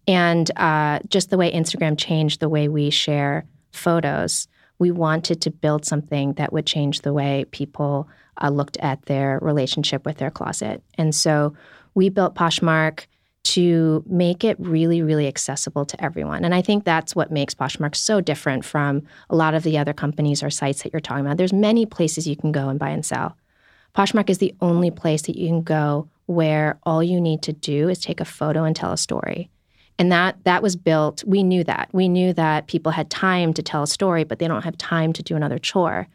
And 0.08 0.50
uh, 0.58 1.00
just 1.10 1.30
the 1.30 1.38
way 1.38 1.52
Instagram 1.52 1.98
changed 1.98 2.40
the 2.40 2.50
way 2.50 2.68
we 2.68 2.90
share 2.90 3.46
photos 3.72 4.48
we 4.80 4.92
wanted 4.92 5.42
to 5.42 5.52
build 5.52 5.86
something 5.86 6.34
that 6.34 6.54
would 6.54 6.66
change 6.66 7.02
the 7.02 7.14
way 7.14 7.46
people 7.52 8.08
uh, 8.42 8.50
looked 8.50 8.78
at 8.78 9.04
their 9.06 9.40
relationship 9.42 10.06
with 10.06 10.18
their 10.18 10.30
closet. 10.30 10.84
And 10.96 11.14
so 11.16 11.56
we 11.96 12.10
built 12.10 12.36
Poshmark 12.36 13.08
to 13.54 14.04
make 14.08 14.44
it 14.44 14.58
really, 14.60 15.02
really 15.02 15.28
accessible 15.28 15.86
to 15.86 16.04
everyone. 16.04 16.44
And 16.44 16.54
I 16.54 16.62
think 16.62 16.84
that's 16.84 17.16
what 17.16 17.32
makes 17.32 17.54
Poshmark 17.54 17.96
so 17.96 18.20
different 18.20 18.66
from 18.66 19.04
a 19.30 19.36
lot 19.36 19.54
of 19.54 19.64
the 19.64 19.78
other 19.78 19.94
companies 19.94 20.44
or 20.44 20.50
sites 20.50 20.84
that 20.84 20.92
you're 20.92 21.00
talking 21.00 21.26
about. 21.26 21.38
There's 21.38 21.54
many 21.54 21.86
places 21.86 22.28
you 22.28 22.36
can 22.36 22.52
go 22.52 22.68
and 22.70 22.78
buy 22.78 22.90
and 22.90 23.06
sell. 23.06 23.38
Poshmark 23.96 24.30
is 24.30 24.40
the 24.40 24.54
only 24.60 24.92
place 24.92 25.24
that 25.24 25.38
you 25.38 25.48
can 25.48 25.62
go 25.62 26.10
where 26.26 26.78
all 26.84 27.02
you 27.02 27.22
need 27.22 27.42
to 27.44 27.54
do 27.54 27.88
is 27.88 28.00
take 28.00 28.20
a 28.20 28.26
photo 28.26 28.64
and 28.64 28.76
tell 28.76 28.92
a 28.92 28.98
story. 28.98 29.50
And 29.98 30.12
that 30.12 30.38
that 30.44 30.62
was 30.62 30.76
built, 30.76 31.24
we 31.26 31.42
knew 31.42 31.64
that. 31.64 31.90
We 31.94 32.10
knew 32.10 32.34
that 32.34 32.68
people 32.68 32.92
had 32.92 33.10
time 33.10 33.54
to 33.54 33.64
tell 33.64 33.84
a 33.84 33.88
story, 33.88 34.24
but 34.24 34.40
they 34.40 34.48
don't 34.48 34.64
have 34.64 34.78
time 34.78 35.14
to 35.14 35.24
do 35.24 35.36
another 35.36 35.58
chore. 35.58 36.08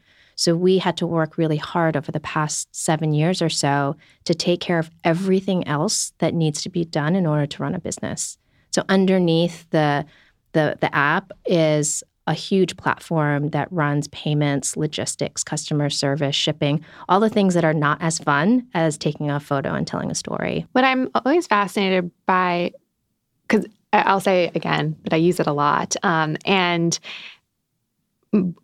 So 0.42 0.56
we 0.56 0.78
had 0.78 0.96
to 0.96 1.06
work 1.06 1.38
really 1.38 1.56
hard 1.56 1.96
over 1.96 2.10
the 2.10 2.18
past 2.18 2.66
seven 2.74 3.12
years 3.12 3.40
or 3.40 3.48
so 3.48 3.94
to 4.24 4.34
take 4.34 4.58
care 4.58 4.80
of 4.80 4.90
everything 5.04 5.68
else 5.68 6.12
that 6.18 6.34
needs 6.34 6.62
to 6.62 6.68
be 6.68 6.84
done 6.84 7.14
in 7.14 7.26
order 7.26 7.46
to 7.46 7.62
run 7.62 7.76
a 7.76 7.78
business. 7.78 8.38
So 8.72 8.82
underneath 8.88 9.70
the 9.70 10.04
the, 10.50 10.76
the 10.80 10.92
app 10.92 11.30
is 11.46 12.02
a 12.26 12.34
huge 12.34 12.76
platform 12.76 13.50
that 13.50 13.70
runs 13.70 14.08
payments, 14.08 14.76
logistics, 14.76 15.44
customer 15.44 15.88
service, 15.88 16.34
shipping, 16.34 16.84
all 17.08 17.20
the 17.20 17.30
things 17.30 17.54
that 17.54 17.64
are 17.64 17.72
not 17.72 17.98
as 18.02 18.18
fun 18.18 18.66
as 18.74 18.98
taking 18.98 19.30
a 19.30 19.38
photo 19.38 19.72
and 19.74 19.86
telling 19.86 20.10
a 20.10 20.14
story. 20.16 20.66
What 20.72 20.82
I'm 20.82 21.08
always 21.14 21.46
fascinated 21.46 22.10
by, 22.26 22.72
because 23.46 23.64
I'll 23.92 24.20
say 24.20 24.50
again, 24.56 24.96
but 25.04 25.12
I 25.12 25.18
use 25.18 25.38
it 25.38 25.46
a 25.46 25.52
lot. 25.52 25.94
Um, 26.02 26.36
and 26.44 26.98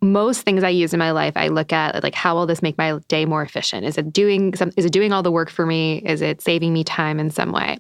most 0.01 0.43
things 0.43 0.65
I 0.65 0.71
use 0.71 0.93
in 0.95 0.99
my 0.99 1.11
life, 1.11 1.35
I 1.37 1.49
look 1.49 1.73
at 1.73 2.03
like 2.03 2.15
how 2.15 2.35
will 2.35 2.47
this 2.47 2.63
make 2.63 2.79
my 2.79 2.99
day 3.09 3.27
more 3.27 3.43
efficient? 3.43 3.85
Is 3.85 3.99
it 3.99 4.13
doing 4.13 4.55
some? 4.55 4.73
Is 4.77 4.85
it 4.85 4.93
doing 4.93 5.13
all 5.13 5.23
the 5.23 5.33
work 5.33 5.51
for 5.51 5.67
me? 5.67 5.99
Is 5.99 6.23
it 6.23 6.41
saving 6.41 6.73
me 6.73 6.85
time 6.85 7.21
in 7.21 7.31
some 7.31 7.53
way? 7.53 7.79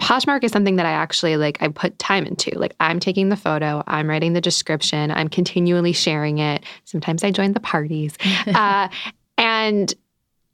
Poshmark 0.00 0.44
is 0.44 0.52
something 0.52 0.76
that 0.76 0.86
I 0.86 0.92
actually 0.92 1.36
like. 1.36 1.60
I 1.60 1.68
put 1.68 1.98
time 1.98 2.24
into. 2.24 2.56
Like 2.58 2.74
I'm 2.80 3.00
taking 3.00 3.28
the 3.28 3.36
photo, 3.36 3.82
I'm 3.86 4.08
writing 4.08 4.32
the 4.32 4.40
description, 4.40 5.10
I'm 5.10 5.28
continually 5.28 5.92
sharing 5.92 6.38
it. 6.38 6.64
Sometimes 6.84 7.24
I 7.24 7.32
join 7.32 7.52
the 7.52 7.60
parties, 7.60 8.16
uh, 8.46 8.88
and 9.36 9.92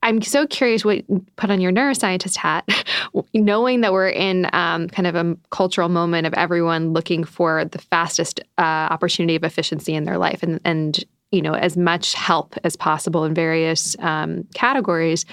I'm 0.05 0.21
so 0.21 0.47
curious 0.47 0.85
what 0.85 1.03
put 1.37 1.51
on 1.51 1.63
your 1.63 1.73
neuroscientist 1.73 2.37
hat, 2.37 2.69
knowing 3.35 3.81
that 3.81 3.93
we're 3.93 4.11
in 4.11 4.49
um, 4.53 4.87
kind 4.89 5.07
of 5.07 5.15
a 5.15 5.35
cultural 5.51 5.89
moment 5.89 6.27
of 6.27 6.35
everyone 6.35 6.93
looking 6.93 7.25
for 7.25 7.65
the 7.65 7.79
fastest 7.79 8.39
uh, 8.59 8.61
opportunity 8.91 9.35
of 9.35 9.45
efficiency 9.45 9.95
in 9.95 10.05
their 10.05 10.19
life 10.19 10.43
and, 10.43 10.61
and 10.65 11.05
you 11.33 11.41
know 11.41 11.55
as 11.55 11.77
much 11.77 12.13
help 12.13 12.55
as 12.65 12.77
possible 12.77 13.25
in 13.25 13.35
various 13.35 13.97
um, 14.01 14.47
categories. 14.55 15.25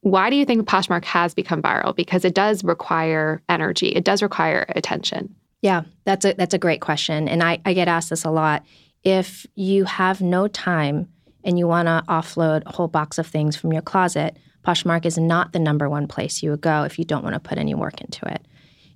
Why 0.00 0.30
do 0.30 0.36
you 0.36 0.46
think 0.46 0.66
Poshmark 0.66 1.04
has 1.04 1.34
become 1.34 1.60
viral? 1.60 1.94
Because 1.94 2.24
it 2.24 2.34
does 2.34 2.64
require 2.64 3.42
energy. 3.48 3.88
It 3.88 4.04
does 4.04 4.22
require 4.22 4.64
attention. 4.70 5.34
Yeah, 5.60 5.82
that's 6.04 6.24
a 6.24 6.32
that's 6.32 6.54
a 6.54 6.58
great 6.58 6.80
question, 6.80 7.28
and 7.28 7.42
I, 7.42 7.60
I 7.66 7.74
get 7.74 7.88
asked 7.88 8.08
this 8.08 8.24
a 8.24 8.30
lot. 8.30 8.64
If 9.04 9.46
you 9.54 9.84
have 9.84 10.22
no 10.22 10.48
time 10.48 11.08
and 11.48 11.58
you 11.58 11.66
want 11.66 11.86
to 11.86 12.04
offload 12.10 12.62
a 12.66 12.72
whole 12.72 12.88
box 12.88 13.16
of 13.16 13.26
things 13.26 13.56
from 13.56 13.72
your 13.72 13.80
closet, 13.80 14.36
Poshmark 14.66 15.06
is 15.06 15.16
not 15.16 15.54
the 15.54 15.58
number 15.58 15.88
one 15.88 16.06
place 16.06 16.42
you 16.42 16.50
would 16.50 16.60
go 16.60 16.82
if 16.82 16.98
you 16.98 17.06
don't 17.06 17.24
want 17.24 17.32
to 17.32 17.40
put 17.40 17.56
any 17.56 17.74
work 17.74 18.02
into 18.02 18.26
it. 18.30 18.46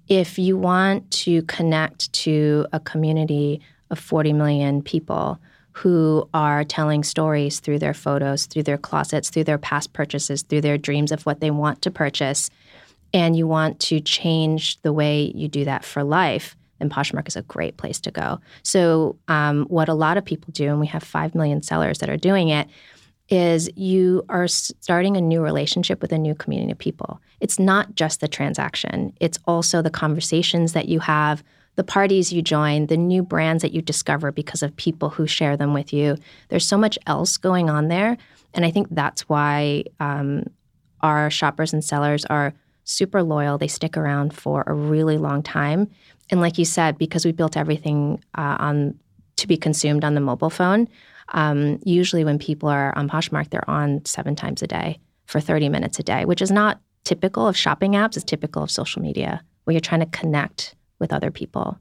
If 0.07 0.38
you 0.38 0.59
want 0.59 1.11
to 1.12 1.41
connect 1.45 2.12
to 2.12 2.67
a 2.75 2.79
community 2.79 3.62
of 3.88 3.99
40 3.99 4.35
million 4.35 4.83
people 4.83 5.41
who 5.73 6.29
are 6.35 6.62
telling 6.62 7.05
stories 7.05 7.59
through 7.59 7.79
their 7.79 7.95
photos, 7.95 8.45
through 8.45 8.65
their 8.65 8.77
closets, 8.77 9.31
through 9.31 9.45
their 9.45 9.57
past 9.57 9.95
purchases, 9.95 10.43
through 10.43 10.61
their 10.61 10.77
dreams 10.77 11.11
of 11.11 11.25
what 11.25 11.41
they 11.41 11.51
want 11.51 11.81
to 11.81 11.91
purchase, 11.91 12.51
and 13.15 13.35
you 13.35 13.47
want 13.47 13.81
to 13.81 13.99
change 13.99 14.79
the 14.83 14.93
way 14.93 15.33
you 15.35 15.49
do 15.49 15.65
that 15.65 15.87
for 15.87 16.05
life, 16.05 16.55
then 16.83 16.90
Poshmark 16.90 17.29
is 17.29 17.37
a 17.37 17.42
great 17.42 17.77
place 17.77 18.01
to 18.01 18.11
go. 18.11 18.40
So, 18.64 19.16
um, 19.29 19.64
what 19.66 19.88
a 19.88 19.95
lot 19.95 20.16
of 20.16 20.25
people 20.25 20.53
do, 20.53 20.68
and 20.68 20.81
we 20.81 20.88
have 20.88 21.03
5 21.03 21.35
million 21.35 21.62
sellers 21.62 21.99
that 21.99 22.11
are 22.11 22.16
doing 22.16 22.49
it, 22.49 22.68
is 23.29 23.71
you 23.77 24.25
are 24.29 24.49
starting 24.49 25.16
a 25.16 25.21
new 25.21 25.40
relationship 25.40 26.03
with 26.03 26.12
a 26.12 26.18
new 26.18 26.35
community 26.35 26.73
of 26.73 26.79
people. 26.79 27.21
It's 27.40 27.59
not 27.59 27.95
just 27.95 28.21
the 28.21 28.29
transaction, 28.29 29.14
it's 29.21 29.38
also 29.47 29.81
the 29.81 29.90
conversations 29.90 30.73
that 30.73 30.88
you 30.88 30.99
have, 31.01 31.45
the 31.77 31.85
parties 31.85 32.33
you 32.33 32.42
join, 32.42 32.87
the 32.87 32.97
new 32.97 33.23
brands 33.23 33.62
that 33.62 33.73
you 33.73 33.81
discover 33.81 34.33
because 34.33 34.62
of 34.62 34.77
people 34.77 35.09
who 35.09 35.27
share 35.27 35.57
them 35.57 35.73
with 35.73 35.92
you. 35.92 36.16
There's 36.49 36.66
so 36.66 36.77
much 36.77 36.99
else 37.07 37.37
going 37.37 37.71
on 37.71 37.88
there. 37.88 38.18
And 38.53 38.66
I 38.66 38.71
think 38.71 38.88
that's 38.90 39.29
why 39.29 39.85
um, 39.99 40.45
our 41.01 41.31
shoppers 41.31 41.73
and 41.73 41.83
sellers 41.83 42.27
are 42.27 42.53
super 42.85 43.23
loyal. 43.23 43.57
They 43.57 43.68
stick 43.68 43.97
around 43.97 44.35
for 44.35 44.64
a 44.66 44.75
really 44.75 45.16
long 45.16 45.42
time. 45.42 45.88
And 46.33 46.40
like 46.40 46.59
you 46.59 46.64
said, 46.64 46.99
because 46.99 47.25
we 47.25 47.31
built 47.31 47.57
everything 47.57 48.25
uh, 48.37 48.57
on 48.59 48.99
to 49.37 49.47
be 49.47 49.57
consumed 49.57 50.03
on 50.03 50.14
the 50.14 50.21
mobile 50.21 50.51
phone, 50.51 50.88
um, 51.29 51.79
usually 51.85 52.25
when 52.25 52.38
people 52.38 52.68
are 52.68 52.97
on 52.97 53.09
Poshmark, 53.09 53.51
they're 53.51 53.68
on 53.68 54.05
seven 54.07 54.35
times 54.35 54.62
a 54.62 54.66
day 54.66 54.99
for 55.27 55.40
30 55.40 55.68
minutes 55.68 55.99
a 55.99 56.03
day, 56.03 56.25
which 56.25 56.42
is 56.42 56.51
not 56.51 56.81
typical 57.05 57.47
of 57.47 57.57
shopping 57.57 57.92
apps. 57.92 58.16
It's 58.16 58.25
typical 58.25 58.62
of 58.62 58.71
social 58.71 59.03
media 59.03 59.42
where 59.64 59.73
you're 59.73 59.81
trying 59.81 60.01
to 60.01 60.07
connect 60.07 60.75
with 60.99 61.12
other 61.12 61.31
people. 61.31 61.79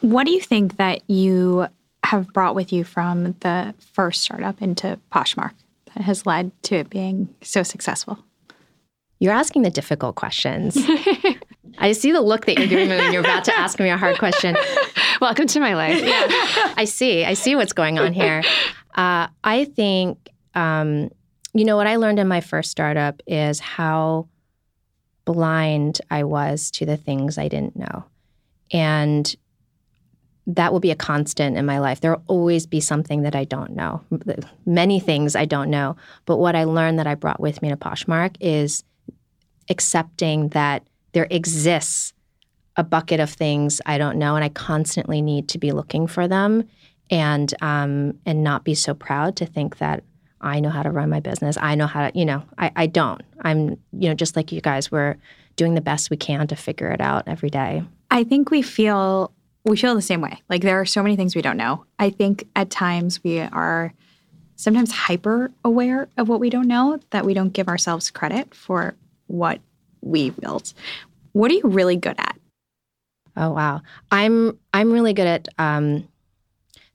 What 0.00 0.24
do 0.24 0.32
you 0.32 0.40
think 0.40 0.78
that 0.78 1.08
you 1.08 1.66
have 2.02 2.32
brought 2.32 2.54
with 2.54 2.72
you 2.72 2.84
from 2.84 3.34
the 3.40 3.74
first 3.92 4.22
startup 4.22 4.60
into 4.62 4.98
Poshmark 5.12 5.52
that 5.94 6.02
has 6.02 6.26
led 6.26 6.50
to 6.64 6.76
it 6.76 6.90
being 6.90 7.34
so 7.42 7.62
successful? 7.62 8.18
You're 9.20 9.32
asking 9.32 9.62
the 9.62 9.70
difficult 9.70 10.16
questions. 10.16 10.76
I 11.82 11.92
see 11.92 12.12
the 12.12 12.20
look 12.20 12.46
that 12.46 12.56
you're 12.56 12.68
giving 12.68 12.88
me 12.88 12.96
when 12.96 13.12
you're 13.12 13.22
about 13.22 13.44
to 13.44 13.58
ask 13.58 13.80
me 13.80 13.90
a 13.90 13.96
hard 13.96 14.16
question. 14.16 14.56
Welcome 15.20 15.48
to 15.48 15.58
my 15.58 15.74
life. 15.74 16.00
Yeah. 16.00 16.74
I 16.76 16.84
see. 16.84 17.24
I 17.24 17.34
see 17.34 17.56
what's 17.56 17.72
going 17.72 17.98
on 17.98 18.12
here. 18.12 18.44
Uh, 18.94 19.26
I 19.42 19.64
think, 19.64 20.28
um, 20.54 21.10
you 21.52 21.64
know, 21.64 21.76
what 21.76 21.88
I 21.88 21.96
learned 21.96 22.20
in 22.20 22.28
my 22.28 22.40
first 22.40 22.70
startup 22.70 23.20
is 23.26 23.58
how 23.58 24.28
blind 25.24 26.00
I 26.08 26.22
was 26.22 26.70
to 26.72 26.86
the 26.86 26.96
things 26.96 27.36
I 27.36 27.48
didn't 27.48 27.74
know. 27.74 28.04
And 28.72 29.34
that 30.46 30.72
will 30.72 30.80
be 30.80 30.92
a 30.92 30.96
constant 30.96 31.56
in 31.56 31.66
my 31.66 31.80
life. 31.80 32.00
There 32.00 32.12
will 32.12 32.24
always 32.28 32.66
be 32.66 32.80
something 32.80 33.22
that 33.22 33.34
I 33.34 33.42
don't 33.44 33.74
know, 33.74 34.04
many 34.64 35.00
things 35.00 35.34
I 35.34 35.46
don't 35.46 35.70
know. 35.70 35.96
But 36.26 36.36
what 36.36 36.54
I 36.54 36.62
learned 36.62 37.00
that 37.00 37.08
I 37.08 37.16
brought 37.16 37.40
with 37.40 37.60
me 37.60 37.70
to 37.70 37.76
Poshmark 37.76 38.36
is 38.40 38.84
accepting 39.68 40.48
that 40.50 40.86
there 41.12 41.26
exists 41.30 42.12
a 42.76 42.84
bucket 42.84 43.20
of 43.20 43.30
things 43.30 43.80
I 43.86 43.98
don't 43.98 44.18
know, 44.18 44.34
and 44.34 44.44
I 44.44 44.48
constantly 44.48 45.20
need 45.20 45.48
to 45.48 45.58
be 45.58 45.72
looking 45.72 46.06
for 46.06 46.26
them, 46.26 46.68
and 47.10 47.52
um, 47.60 48.18
and 48.24 48.42
not 48.42 48.64
be 48.64 48.74
so 48.74 48.94
proud 48.94 49.36
to 49.36 49.46
think 49.46 49.78
that 49.78 50.02
I 50.42 50.60
know 50.60 50.70
how 50.70 50.82
to 50.82 50.90
run 50.90 51.08
my 51.08 51.20
business. 51.20 51.56
I 51.60 51.74
know 51.74 51.86
how 51.86 52.08
to, 52.08 52.18
you 52.18 52.24
know, 52.24 52.42
I, 52.58 52.72
I 52.74 52.86
don't. 52.86 53.22
I'm, 53.42 53.78
you 53.92 54.08
know, 54.08 54.14
just 54.14 54.34
like 54.34 54.50
you 54.50 54.60
guys, 54.60 54.90
we're 54.90 55.16
doing 55.56 55.74
the 55.74 55.80
best 55.80 56.10
we 56.10 56.16
can 56.16 56.46
to 56.48 56.56
figure 56.56 56.88
it 56.88 57.00
out 57.00 57.24
every 57.28 57.50
day. 57.50 57.84
I 58.10 58.24
think 58.24 58.50
we 58.50 58.62
feel 58.62 59.32
we 59.64 59.76
feel 59.76 59.94
the 59.94 60.02
same 60.02 60.20
way. 60.20 60.42
Like 60.50 60.62
there 60.62 60.80
are 60.80 60.84
so 60.84 61.02
many 61.02 61.14
things 61.14 61.36
we 61.36 61.42
don't 61.42 61.56
know. 61.56 61.84
I 61.98 62.10
think 62.10 62.48
at 62.56 62.70
times 62.70 63.22
we 63.22 63.40
are 63.40 63.94
sometimes 64.56 64.92
hyper 64.92 65.52
aware 65.64 66.08
of 66.16 66.28
what 66.28 66.40
we 66.40 66.50
don't 66.50 66.66
know 66.66 66.98
that 67.10 67.24
we 67.24 67.34
don't 67.34 67.52
give 67.52 67.68
ourselves 67.68 68.10
credit 68.10 68.54
for 68.54 68.96
what 69.28 69.60
we 70.02 70.30
built. 70.30 70.74
What 71.32 71.50
are 71.50 71.54
you 71.54 71.62
really 71.64 71.96
good 71.96 72.16
at? 72.18 72.36
Oh 73.36 73.50
wow, 73.50 73.80
I'm 74.10 74.58
I'm 74.74 74.92
really 74.92 75.14
good 75.14 75.26
at 75.26 75.48
um, 75.58 76.06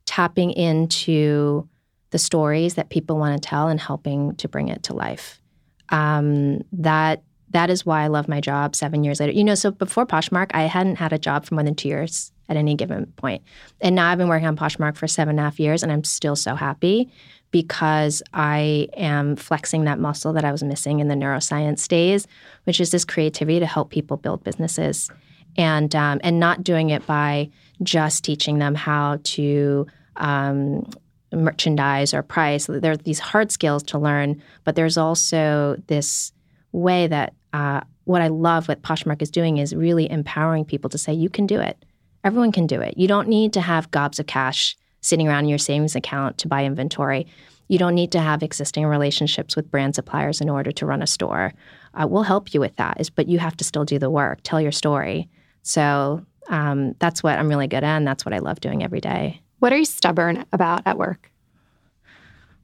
tapping 0.06 0.52
into 0.52 1.68
the 2.10 2.18
stories 2.18 2.74
that 2.74 2.90
people 2.90 3.18
want 3.18 3.40
to 3.40 3.48
tell 3.48 3.68
and 3.68 3.80
helping 3.80 4.36
to 4.36 4.48
bring 4.48 4.68
it 4.68 4.84
to 4.84 4.94
life. 4.94 5.40
Um, 5.88 6.62
that 6.72 7.22
that 7.50 7.70
is 7.70 7.84
why 7.84 8.02
I 8.02 8.06
love 8.06 8.28
my 8.28 8.40
job. 8.40 8.76
Seven 8.76 9.02
years 9.02 9.20
later, 9.20 9.32
you 9.32 9.42
know, 9.42 9.54
so 9.54 9.70
before 9.70 10.06
Poshmark, 10.06 10.50
I 10.52 10.62
hadn't 10.62 10.96
had 10.96 11.12
a 11.12 11.18
job 11.18 11.44
for 11.44 11.54
more 11.54 11.64
than 11.64 11.74
two 11.74 11.88
years 11.88 12.30
at 12.48 12.56
any 12.56 12.74
given 12.74 13.06
point, 13.16 13.42
and 13.80 13.94
now 13.94 14.10
I've 14.10 14.18
been 14.18 14.28
working 14.28 14.48
on 14.48 14.56
Poshmark 14.56 14.96
for 14.96 15.06
seven 15.06 15.32
and 15.32 15.40
a 15.40 15.42
half 15.42 15.60
years, 15.60 15.82
and 15.82 15.92
I'm 15.92 16.04
still 16.04 16.36
so 16.36 16.54
happy 16.54 17.10
because 17.50 18.22
I 18.34 18.88
am 18.96 19.36
flexing 19.36 19.84
that 19.84 19.98
muscle 19.98 20.32
that 20.34 20.44
I 20.44 20.52
was 20.52 20.62
missing 20.62 21.00
in 21.00 21.08
the 21.08 21.14
neuroscience 21.14 21.88
days, 21.88 22.26
which 22.64 22.80
is 22.80 22.90
this 22.90 23.04
creativity 23.04 23.58
to 23.60 23.66
help 23.66 23.90
people 23.90 24.16
build 24.16 24.44
businesses, 24.44 25.10
and 25.56 25.94
um, 25.94 26.20
and 26.22 26.38
not 26.38 26.62
doing 26.62 26.90
it 26.90 27.06
by 27.06 27.50
just 27.82 28.24
teaching 28.24 28.58
them 28.58 28.74
how 28.74 29.18
to 29.22 29.86
um, 30.16 30.88
merchandise 31.32 32.14
or 32.14 32.22
price. 32.22 32.66
There 32.66 32.92
are 32.92 32.96
these 32.96 33.18
hard 33.18 33.52
skills 33.52 33.82
to 33.84 33.98
learn, 33.98 34.42
but 34.64 34.74
there's 34.74 34.96
also 34.96 35.76
this 35.86 36.32
way 36.72 37.06
that 37.06 37.34
uh, 37.52 37.80
what 38.04 38.22
I 38.22 38.28
love 38.28 38.68
what 38.68 38.82
Poshmark 38.82 39.22
is 39.22 39.30
doing 39.30 39.58
is 39.58 39.74
really 39.74 40.10
empowering 40.10 40.64
people 40.64 40.90
to 40.90 40.98
say, 40.98 41.12
you 41.12 41.28
can 41.28 41.46
do 41.46 41.60
it. 41.60 41.84
Everyone 42.24 42.52
can 42.52 42.66
do 42.66 42.80
it. 42.80 42.96
You 42.96 43.08
don't 43.08 43.28
need 43.28 43.52
to 43.54 43.60
have 43.60 43.90
gobs 43.90 44.18
of 44.18 44.26
cash 44.26 44.76
sitting 45.00 45.28
around 45.28 45.44
in 45.44 45.50
your 45.50 45.58
savings 45.58 45.94
account 45.94 46.38
to 46.38 46.48
buy 46.48 46.64
inventory. 46.64 47.26
You 47.68 47.78
don't 47.78 47.94
need 47.94 48.12
to 48.12 48.20
have 48.20 48.42
existing 48.42 48.86
relationships 48.86 49.54
with 49.54 49.70
brand 49.70 49.94
suppliers 49.94 50.40
in 50.40 50.48
order 50.48 50.72
to 50.72 50.86
run 50.86 51.02
a 51.02 51.06
store. 51.06 51.52
Uh, 51.94 52.06
we'll 52.06 52.22
help 52.22 52.52
you 52.54 52.60
with 52.60 52.76
that, 52.76 53.08
but 53.14 53.28
you 53.28 53.38
have 53.38 53.56
to 53.58 53.64
still 53.64 53.84
do 53.84 53.98
the 53.98 54.10
work, 54.10 54.40
tell 54.42 54.60
your 54.60 54.72
story. 54.72 55.28
So 55.62 56.24
um, 56.48 56.94
that's 56.98 57.22
what 57.22 57.38
I'm 57.38 57.48
really 57.48 57.66
good 57.66 57.84
at, 57.84 57.96
and 57.96 58.06
that's 58.06 58.24
what 58.24 58.32
I 58.32 58.38
love 58.38 58.60
doing 58.60 58.82
every 58.82 59.00
day. 59.00 59.42
What 59.58 59.72
are 59.72 59.76
you 59.76 59.84
stubborn 59.84 60.44
about 60.52 60.82
at 60.86 60.96
work? 60.96 61.30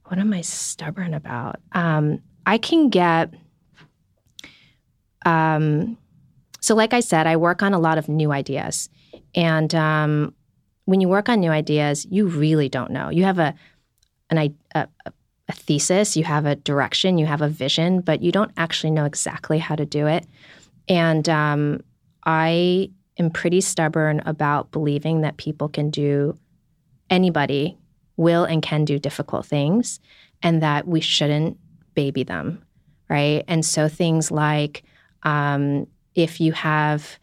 What 0.05 0.19
am 0.19 0.33
I 0.33 0.41
stubborn 0.41 1.13
about? 1.13 1.59
Um, 1.71 2.21
I 2.45 2.57
can 2.57 2.89
get. 2.89 3.33
Um, 5.25 5.97
so, 6.61 6.75
like 6.75 6.93
I 6.93 6.99
said, 6.99 7.27
I 7.27 7.37
work 7.37 7.63
on 7.63 7.73
a 7.73 7.79
lot 7.79 7.97
of 7.97 8.07
new 8.07 8.31
ideas, 8.31 8.89
and 9.35 9.75
um, 9.75 10.33
when 10.85 11.01
you 11.01 11.09
work 11.09 11.29
on 11.29 11.39
new 11.39 11.51
ideas, 11.51 12.07
you 12.09 12.27
really 12.27 12.69
don't 12.69 12.91
know. 12.91 13.09
You 13.09 13.25
have 13.25 13.39
a 13.39 13.53
an 14.29 14.55
a, 14.73 14.87
a 15.47 15.51
thesis, 15.51 16.17
you 16.17 16.23
have 16.23 16.45
a 16.45 16.55
direction, 16.55 17.17
you 17.17 17.25
have 17.25 17.41
a 17.41 17.49
vision, 17.49 18.01
but 18.01 18.21
you 18.21 18.31
don't 18.31 18.51
actually 18.57 18.91
know 18.91 19.05
exactly 19.05 19.59
how 19.59 19.75
to 19.75 19.85
do 19.85 20.07
it. 20.07 20.25
And 20.87 21.27
um, 21.29 21.81
I 22.25 22.89
am 23.19 23.29
pretty 23.29 23.61
stubborn 23.61 24.21
about 24.25 24.71
believing 24.71 25.21
that 25.21 25.37
people 25.37 25.69
can 25.69 25.89
do 25.89 26.37
anybody 27.09 27.77
will 28.17 28.45
and 28.45 28.61
can 28.61 28.85
do 28.85 28.97
difficult 28.97 29.45
things 29.45 29.99
and 30.41 30.61
that 30.61 30.87
we 30.87 31.01
shouldn't 31.01 31.57
baby 31.93 32.23
them 32.23 32.61
right 33.09 33.43
and 33.47 33.63
so 33.63 33.87
things 33.87 34.31
like 34.31 34.83
um, 35.23 35.85
if 36.15 36.39
you 36.41 36.51
have 36.51 37.19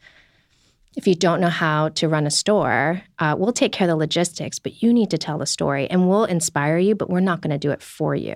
if 0.95 1.07
you 1.07 1.15
don't 1.15 1.41
know 1.41 1.49
how 1.49 1.89
to 1.91 2.09
run 2.09 2.27
a 2.27 2.31
store, 2.31 3.03
uh, 3.19 3.35
we'll 3.39 3.53
take 3.53 3.73
care 3.73 3.87
of 3.87 3.91
the 3.91 3.97
logistics, 3.97 4.59
but 4.59 4.83
you 4.83 4.93
need 4.93 5.11
to 5.11 5.19
tell 5.19 5.39
the 5.39 5.47
story 5.47 5.89
and 5.89 6.09
we'll 6.09 6.25
inspire 6.25 6.79
you, 6.79 6.95
but 6.95 7.09
we're 7.09 7.21
not 7.21 7.41
going 7.41 7.51
to 7.51 7.59
do 7.59 7.71
it 7.71 7.83
for 7.83 8.15
you. 8.15 8.35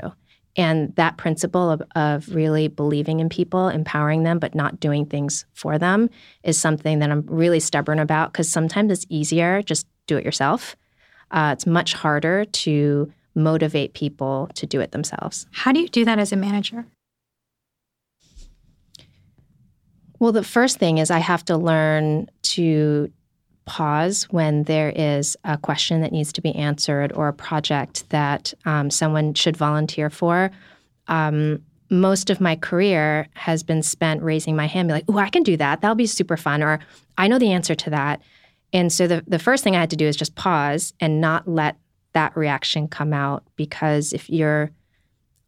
And 0.56 0.94
that 0.96 1.18
principle 1.18 1.70
of, 1.70 1.82
of 1.94 2.34
really 2.34 2.68
believing 2.68 3.20
in 3.20 3.28
people, 3.28 3.68
empowering 3.68 4.22
them, 4.22 4.38
but 4.38 4.54
not 4.54 4.80
doing 4.80 5.04
things 5.04 5.44
for 5.52 5.78
them 5.78 6.08
is 6.44 6.58
something 6.58 6.98
that 7.00 7.10
I'm 7.10 7.26
really 7.26 7.60
stubborn 7.60 7.98
about 7.98 8.32
because 8.32 8.50
sometimes 8.50 8.90
it's 8.90 9.06
easier 9.10 9.60
just 9.60 9.86
do 10.06 10.16
it 10.16 10.24
yourself. 10.24 10.76
Uh, 11.30 11.50
it's 11.52 11.66
much 11.66 11.92
harder 11.92 12.46
to 12.46 13.12
motivate 13.34 13.92
people 13.92 14.48
to 14.54 14.66
do 14.66 14.80
it 14.80 14.92
themselves. 14.92 15.46
How 15.50 15.72
do 15.72 15.80
you 15.80 15.88
do 15.88 16.06
that 16.06 16.18
as 16.18 16.32
a 16.32 16.36
manager? 16.36 16.86
Well, 20.18 20.32
the 20.32 20.42
first 20.42 20.78
thing 20.78 20.98
is 20.98 21.10
I 21.10 21.18
have 21.18 21.44
to 21.46 21.56
learn 21.56 22.28
to 22.42 23.10
pause 23.66 24.24
when 24.30 24.62
there 24.62 24.92
is 24.94 25.36
a 25.44 25.58
question 25.58 26.00
that 26.00 26.12
needs 26.12 26.32
to 26.32 26.40
be 26.40 26.54
answered 26.54 27.12
or 27.12 27.28
a 27.28 27.32
project 27.32 28.08
that 28.10 28.54
um, 28.64 28.90
someone 28.90 29.34
should 29.34 29.56
volunteer 29.56 30.08
for. 30.08 30.50
Um, 31.08 31.62
most 31.90 32.30
of 32.30 32.40
my 32.40 32.56
career 32.56 33.28
has 33.34 33.62
been 33.62 33.82
spent 33.82 34.22
raising 34.22 34.56
my 34.56 34.66
hand, 34.66 34.88
be 34.88 34.94
like, 34.94 35.04
"Oh, 35.08 35.18
I 35.18 35.28
can 35.28 35.42
do 35.42 35.56
that. 35.56 35.80
That'll 35.80 35.94
be 35.94 36.06
super 36.06 36.36
fun," 36.36 36.62
or 36.62 36.80
"I 37.18 37.28
know 37.28 37.38
the 37.38 37.52
answer 37.52 37.74
to 37.74 37.90
that." 37.90 38.22
And 38.72 38.92
so 38.92 39.06
the 39.06 39.22
the 39.26 39.38
first 39.38 39.62
thing 39.62 39.76
I 39.76 39.80
had 39.80 39.90
to 39.90 39.96
do 39.96 40.06
is 40.06 40.16
just 40.16 40.34
pause 40.34 40.94
and 41.00 41.20
not 41.20 41.46
let 41.46 41.76
that 42.12 42.36
reaction 42.36 42.88
come 42.88 43.12
out 43.12 43.44
because 43.56 44.12
if 44.12 44.28
you're 44.30 44.70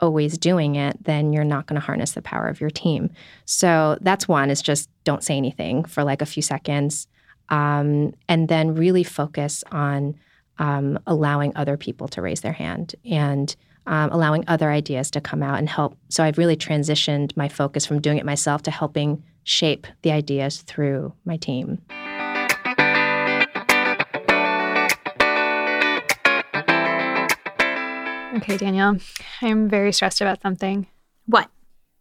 always 0.00 0.38
doing 0.38 0.76
it, 0.76 1.02
then 1.04 1.32
you're 1.32 1.44
not 1.44 1.66
going 1.66 1.80
to 1.80 1.84
harness 1.84 2.12
the 2.12 2.22
power 2.22 2.48
of 2.48 2.60
your 2.60 2.70
team. 2.70 3.10
So 3.44 3.98
that's 4.00 4.28
one 4.28 4.50
is 4.50 4.62
just 4.62 4.88
don't 5.04 5.24
say 5.24 5.36
anything 5.36 5.84
for 5.84 6.04
like 6.04 6.22
a 6.22 6.26
few 6.26 6.42
seconds. 6.42 7.06
Um, 7.48 8.12
and 8.28 8.48
then 8.48 8.74
really 8.74 9.04
focus 9.04 9.64
on 9.72 10.14
um, 10.58 10.98
allowing 11.06 11.52
other 11.56 11.76
people 11.76 12.08
to 12.08 12.22
raise 12.22 12.42
their 12.42 12.52
hand 12.52 12.94
and 13.04 13.54
um, 13.86 14.10
allowing 14.12 14.44
other 14.48 14.70
ideas 14.70 15.10
to 15.12 15.20
come 15.20 15.42
out 15.42 15.58
and 15.58 15.68
help. 15.68 15.96
So 16.10 16.22
I've 16.22 16.38
really 16.38 16.56
transitioned 16.56 17.36
my 17.36 17.48
focus 17.48 17.86
from 17.86 18.00
doing 18.00 18.18
it 18.18 18.26
myself 18.26 18.62
to 18.64 18.70
helping 18.70 19.22
shape 19.44 19.86
the 20.02 20.12
ideas 20.12 20.62
through 20.62 21.14
my 21.24 21.38
team. 21.38 21.80
Okay, 28.38 28.56
Danielle, 28.56 28.98
I'm 29.42 29.68
very 29.68 29.92
stressed 29.92 30.20
about 30.20 30.40
something. 30.40 30.86
What? 31.26 31.50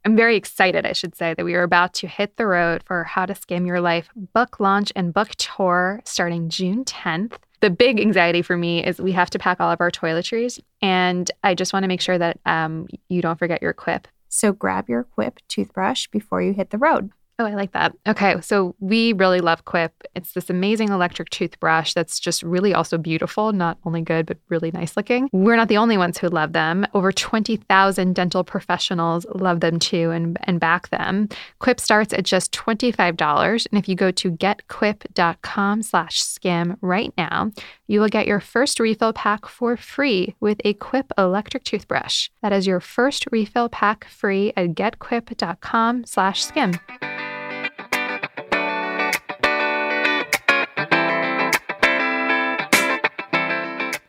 I'm 0.05 0.15
very 0.15 0.35
excited, 0.35 0.85
I 0.85 0.93
should 0.93 1.15
say, 1.15 1.33
that 1.33 1.43
we 1.43 1.55
are 1.55 1.63
about 1.63 1.95
to 1.95 2.07
hit 2.07 2.37
the 2.37 2.45
road 2.45 2.83
for 2.83 3.03
How 3.03 3.25
to 3.25 3.33
Skim 3.33 3.65
Your 3.65 3.81
Life 3.81 4.09
book 4.15 4.59
launch 4.59 4.91
and 4.95 5.11
book 5.11 5.29
tour 5.37 5.99
starting 6.05 6.49
June 6.49 6.85
10th. 6.85 7.33
The 7.61 7.71
big 7.71 7.99
anxiety 7.99 8.43
for 8.43 8.55
me 8.55 8.85
is 8.85 9.01
we 9.01 9.13
have 9.13 9.31
to 9.31 9.39
pack 9.39 9.59
all 9.59 9.71
of 9.71 9.81
our 9.81 9.89
toiletries, 9.89 10.59
and 10.79 11.29
I 11.43 11.55
just 11.55 11.73
want 11.73 11.85
to 11.85 11.87
make 11.87 12.01
sure 12.01 12.19
that 12.19 12.39
um, 12.45 12.87
you 13.09 13.23
don't 13.23 13.39
forget 13.39 13.63
your 13.63 13.73
quip. 13.73 14.07
So 14.29 14.53
grab 14.53 14.89
your 14.89 15.05
Quip 15.05 15.39
toothbrush 15.47 16.05
before 16.07 16.43
you 16.43 16.53
hit 16.53 16.69
the 16.69 16.77
road. 16.77 17.09
Oh, 17.39 17.45
I 17.45 17.53
like 17.53 17.73
that. 17.73 17.93
Okay, 18.07 18.41
so 18.41 18.75
we 18.79 19.13
really 19.13 19.41
love 19.41 19.63
Quip. 19.65 19.93
It's 20.15 20.31
this 20.31 20.49
amazing 20.49 20.89
electric 20.89 21.29
toothbrush 21.29 21.93
that's 21.93 22.19
just 22.19 22.41
really 22.41 22.73
also 22.73 22.97
beautiful, 22.97 23.53
not 23.53 23.77
only 23.85 24.01
good, 24.01 24.25
but 24.25 24.37
really 24.49 24.71
nice 24.71 24.97
looking. 24.97 25.29
We're 25.31 25.55
not 25.55 25.67
the 25.67 25.77
only 25.77 25.99
ones 25.99 26.17
who 26.17 26.29
love 26.29 26.53
them. 26.53 26.87
Over 26.95 27.11
20,000 27.11 28.15
dental 28.15 28.43
professionals 28.43 29.27
love 29.35 29.59
them 29.59 29.77
too 29.77 30.09
and, 30.09 30.39
and 30.45 30.59
back 30.59 30.89
them. 30.89 31.29
Quip 31.59 31.79
starts 31.79 32.11
at 32.11 32.23
just 32.23 32.51
$25. 32.53 33.67
And 33.71 33.77
if 33.77 33.87
you 33.87 33.93
go 33.93 34.09
to 34.09 34.31
getquip.com 34.31 35.83
slash 35.83 36.19
skim 36.23 36.77
right 36.81 37.13
now, 37.19 37.51
you 37.85 37.99
will 37.99 38.09
get 38.09 38.25
your 38.25 38.39
first 38.39 38.79
refill 38.79 39.13
pack 39.13 39.45
for 39.45 39.77
free 39.77 40.33
with 40.39 40.59
a 40.65 40.73
Quip 40.73 41.13
electric 41.19 41.65
toothbrush. 41.65 42.29
That 42.41 42.51
is 42.51 42.65
your 42.65 42.79
first 42.79 43.27
refill 43.31 43.69
pack 43.69 44.05
free 44.05 44.53
at 44.57 44.69
getquip.com 44.69 46.05
slash 46.05 46.43
skim. 46.43 46.73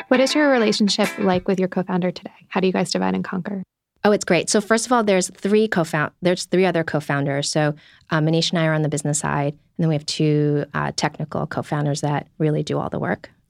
What 0.09 0.21
is 0.21 0.35
your 0.35 0.51
relationship 0.51 1.09
like 1.19 1.47
with 1.47 1.59
your 1.59 1.69
co-founder 1.69 2.11
today? 2.11 2.31
How 2.49 2.61
do 2.61 2.67
you 2.67 2.73
guys 2.73 2.91
divide 2.91 3.15
and 3.15 3.23
conquer? 3.23 3.63
Oh, 4.05 4.13
it's 4.13 4.25
great. 4.25 4.49
So 4.49 4.61
first 4.61 4.87
of 4.87 4.93
all, 4.93 5.05
there's 5.05 5.29
three 5.31 5.69
co-found. 5.69 6.13
There's 6.23 6.47
three 6.47 6.65
other 6.65 6.83
co-founders. 6.83 7.51
So 7.51 7.75
um, 8.11 8.27
Manish 8.27 8.51
and 8.51 8.59
I 8.59 8.67
are 8.67 8.73
on 8.73 8.83
the 8.83 8.89
business 8.89 9.19
side, 9.19 9.53
and 9.53 9.61
then 9.79 9.89
we 9.89 9.95
have 9.95 10.07
two 10.07 10.65
uh, 10.73 10.93
technical 10.97 11.47
co-founders 11.47 12.01
that 12.01 12.29
really 12.39 12.63
do 12.63 12.79
all 12.79 12.91
the 12.91 12.99
work. 12.99 13.31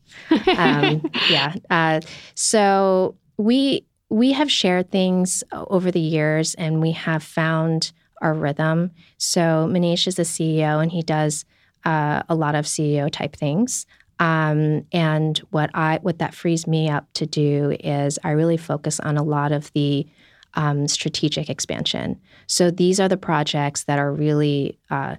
Um, 0.56 1.08
yeah. 1.30 1.54
Uh, 1.68 2.00
so 2.34 3.14
we 3.36 3.84
we 4.08 4.32
have 4.32 4.50
shared 4.50 4.90
things 4.90 5.44
over 5.52 5.90
the 5.90 6.00
years, 6.00 6.54
and 6.54 6.80
we 6.80 6.92
have 6.92 7.22
found 7.22 7.92
our 8.22 8.32
rhythm. 8.32 8.90
So 9.18 9.68
Manish 9.70 10.06
is 10.06 10.16
the 10.16 10.22
CEO, 10.22 10.82
and 10.82 10.90
he 10.90 11.02
does 11.02 11.44
uh, 11.84 12.22
a 12.28 12.34
lot 12.34 12.54
of 12.54 12.64
CEO 12.64 13.10
type 13.10 13.36
things. 13.36 13.86
Um, 14.20 14.84
and 14.92 15.38
what 15.50 15.70
I 15.74 15.98
what 16.02 16.18
that 16.18 16.34
frees 16.34 16.66
me 16.66 16.88
up 16.88 17.06
to 17.14 17.26
do 17.26 17.76
is 17.80 18.18
I 18.24 18.30
really 18.30 18.56
focus 18.56 18.98
on 19.00 19.16
a 19.16 19.22
lot 19.22 19.52
of 19.52 19.72
the 19.72 20.06
um, 20.54 20.88
strategic 20.88 21.48
expansion. 21.48 22.20
So 22.46 22.70
these 22.70 22.98
are 22.98 23.08
the 23.08 23.16
projects 23.16 23.84
that 23.84 23.98
are 23.98 24.12
really 24.12 24.78
uh, 24.90 25.16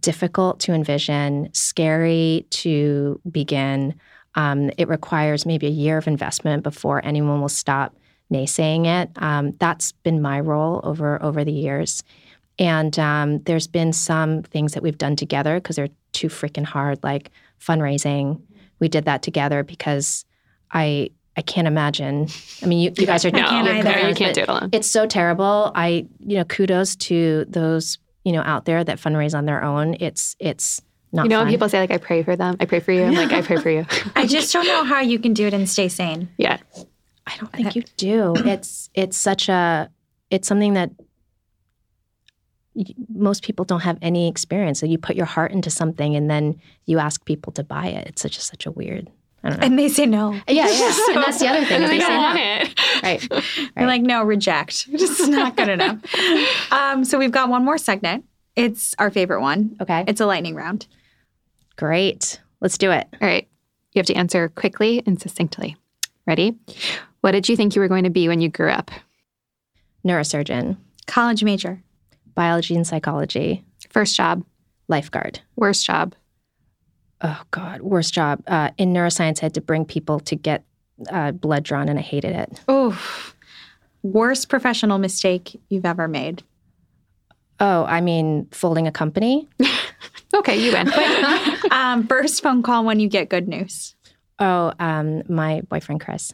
difficult 0.00 0.60
to 0.60 0.72
envision, 0.72 1.50
scary 1.52 2.46
to 2.50 3.20
begin. 3.30 3.94
Um, 4.36 4.70
it 4.78 4.88
requires 4.88 5.44
maybe 5.44 5.66
a 5.66 5.70
year 5.70 5.98
of 5.98 6.06
investment 6.06 6.62
before 6.62 7.04
anyone 7.04 7.40
will 7.40 7.48
stop 7.48 7.96
naysaying 8.32 8.86
it. 8.86 9.10
Um, 9.16 9.54
that's 9.58 9.92
been 9.92 10.22
my 10.22 10.40
role 10.40 10.80
over 10.84 11.20
over 11.22 11.44
the 11.44 11.52
years. 11.52 12.02
And 12.58 12.96
um, 12.98 13.42
there's 13.42 13.66
been 13.66 13.92
some 13.92 14.42
things 14.42 14.74
that 14.74 14.82
we've 14.82 14.98
done 14.98 15.16
together 15.16 15.56
because 15.56 15.76
they're 15.76 15.88
too 16.12 16.28
freaking 16.28 16.64
hard, 16.64 17.02
like 17.02 17.30
fundraising. 17.60 18.40
We 18.78 18.88
did 18.88 19.04
that 19.04 19.22
together 19.22 19.62
because 19.62 20.24
I 20.70 21.10
I 21.36 21.42
can't 21.42 21.66
imagine. 21.68 22.28
I 22.62 22.66
mean, 22.66 22.80
you, 22.80 22.92
you 22.98 23.06
guys 23.06 23.24
are 23.24 23.30
no, 23.32 23.38
can't 23.38 23.66
no, 23.66 23.72
either. 23.72 24.08
you 24.08 24.14
can't 24.14 24.34
do 24.34 24.42
it 24.42 24.48
alone. 24.48 24.70
It's 24.72 24.90
so 24.90 25.06
terrible. 25.06 25.70
I 25.74 26.06
you 26.18 26.36
know 26.36 26.44
kudos 26.44 26.96
to 26.96 27.44
those 27.48 27.98
you 28.24 28.32
know 28.32 28.42
out 28.42 28.64
there 28.64 28.82
that 28.84 28.98
fundraise 28.98 29.36
on 29.36 29.46
their 29.46 29.62
own. 29.62 29.96
It's 30.00 30.36
it's 30.38 30.82
not. 31.12 31.24
You 31.24 31.30
know, 31.30 31.40
fun. 31.40 31.48
people 31.48 31.68
say 31.68 31.80
like, 31.80 31.90
"I 31.90 31.98
pray 31.98 32.22
for 32.22 32.36
them," 32.36 32.56
I 32.60 32.64
pray 32.66 32.80
for 32.80 32.92
you. 32.92 33.04
I'm 33.04 33.14
like, 33.14 33.32
I 33.32 33.42
pray 33.42 33.56
for 33.56 33.70
you. 33.70 33.86
I 34.16 34.26
just 34.26 34.52
don't 34.52 34.66
know 34.66 34.84
how 34.84 35.00
you 35.00 35.18
can 35.18 35.32
do 35.34 35.46
it 35.46 35.54
and 35.54 35.68
stay 35.68 35.88
sane. 35.88 36.28
yeah, 36.36 36.58
I 37.26 37.36
don't 37.38 37.52
think 37.52 37.76
you 37.76 37.82
do. 37.96 38.34
It's 38.36 38.90
it's 38.94 39.16
such 39.16 39.48
a 39.48 39.90
it's 40.30 40.46
something 40.48 40.74
that 40.74 40.90
y- 40.98 41.04
most 43.08 43.42
people 43.42 43.64
don't 43.64 43.80
have 43.80 43.98
any 44.00 44.28
experience. 44.28 44.80
So 44.80 44.86
you 44.86 44.98
put 44.98 45.16
your 45.16 45.26
heart 45.26 45.52
into 45.52 45.70
something 45.70 46.14
and 46.14 46.30
then 46.30 46.60
you 46.86 46.98
ask 46.98 47.24
people 47.24 47.52
to 47.54 47.64
buy 47.64 47.88
it. 47.88 48.06
It's 48.06 48.22
such 48.22 48.36
a 48.38 48.40
such 48.40 48.66
a 48.66 48.70
weird. 48.70 49.10
I 49.42 49.50
don't 49.50 49.60
know. 49.60 49.66
And 49.66 49.78
they 49.78 49.88
say 49.88 50.06
no. 50.06 50.32
Yeah, 50.48 50.68
yeah. 50.68 50.94
and 51.08 51.16
that's 51.16 51.38
the 51.38 51.48
other 51.48 51.64
thing. 51.64 51.82
is 51.82 51.88
they 51.88 51.98
they 51.98 52.04
don't 52.04 52.12
no. 52.12 52.18
want 52.18 52.38
it. 52.38 53.02
Right. 53.02 53.44
You're 53.76 53.86
like, 53.86 54.02
no, 54.02 54.22
reject. 54.22 54.86
It's 54.92 55.26
not 55.26 55.56
good 55.56 55.68
enough. 55.68 55.98
um, 56.70 57.04
so 57.04 57.18
we've 57.18 57.32
got 57.32 57.48
one 57.48 57.64
more 57.64 57.78
segment. 57.78 58.24
It's 58.56 58.94
our 58.98 59.10
favorite 59.10 59.40
one. 59.40 59.76
Okay. 59.80 60.04
It's 60.06 60.20
a 60.20 60.26
lightning 60.26 60.54
round. 60.54 60.86
Great. 61.76 62.40
Let's 62.60 62.76
do 62.76 62.90
it. 62.90 63.08
All 63.20 63.26
right, 63.26 63.48
you 63.92 64.00
have 64.00 64.06
to 64.06 64.14
answer 64.14 64.48
quickly 64.50 65.02
and 65.06 65.20
succinctly. 65.20 65.76
Ready? 66.26 66.58
What 67.22 67.32
did 67.32 67.48
you 67.48 67.56
think 67.56 67.74
you 67.74 67.80
were 67.80 67.88
going 67.88 68.04
to 68.04 68.10
be 68.10 68.28
when 68.28 68.40
you 68.40 68.50
grew 68.50 68.70
up? 68.70 68.90
Neurosurgeon, 70.06 70.76
College 71.06 71.42
major. 71.42 71.82
Biology 72.34 72.74
and 72.76 72.86
psychology, 72.86 73.64
First 73.90 74.16
job, 74.16 74.44
lifeguard. 74.88 75.40
worst 75.56 75.84
job, 75.86 76.14
Oh 77.22 77.42
God, 77.50 77.82
worst 77.82 78.14
job. 78.14 78.42
Uh, 78.46 78.70
in 78.78 78.94
neuroscience, 78.94 79.42
I 79.42 79.46
had 79.46 79.54
to 79.54 79.60
bring 79.60 79.84
people 79.84 80.20
to 80.20 80.34
get 80.36 80.64
uh, 81.10 81.32
blood 81.32 81.64
drawn, 81.64 81.88
and 81.90 81.98
I 81.98 82.02
hated 82.02 82.34
it. 82.34 82.60
Oof. 82.70 83.36
Worst 84.02 84.48
professional 84.48 84.96
mistake 84.98 85.60
you've 85.68 85.84
ever 85.84 86.08
made. 86.08 86.42
Oh, 87.58 87.84
I 87.84 88.00
mean, 88.00 88.48
folding 88.52 88.86
a 88.86 88.92
company. 88.92 89.48
Okay, 90.32 90.56
you 90.64 90.72
win. 90.72 90.88
Um, 91.72 92.06
first 92.06 92.40
phone 92.42 92.62
call 92.62 92.84
when 92.84 93.00
you 93.00 93.08
get 93.08 93.28
good 93.28 93.48
news. 93.48 93.96
Oh, 94.38 94.72
um, 94.78 95.22
my 95.28 95.60
boyfriend 95.62 96.00
Chris. 96.00 96.32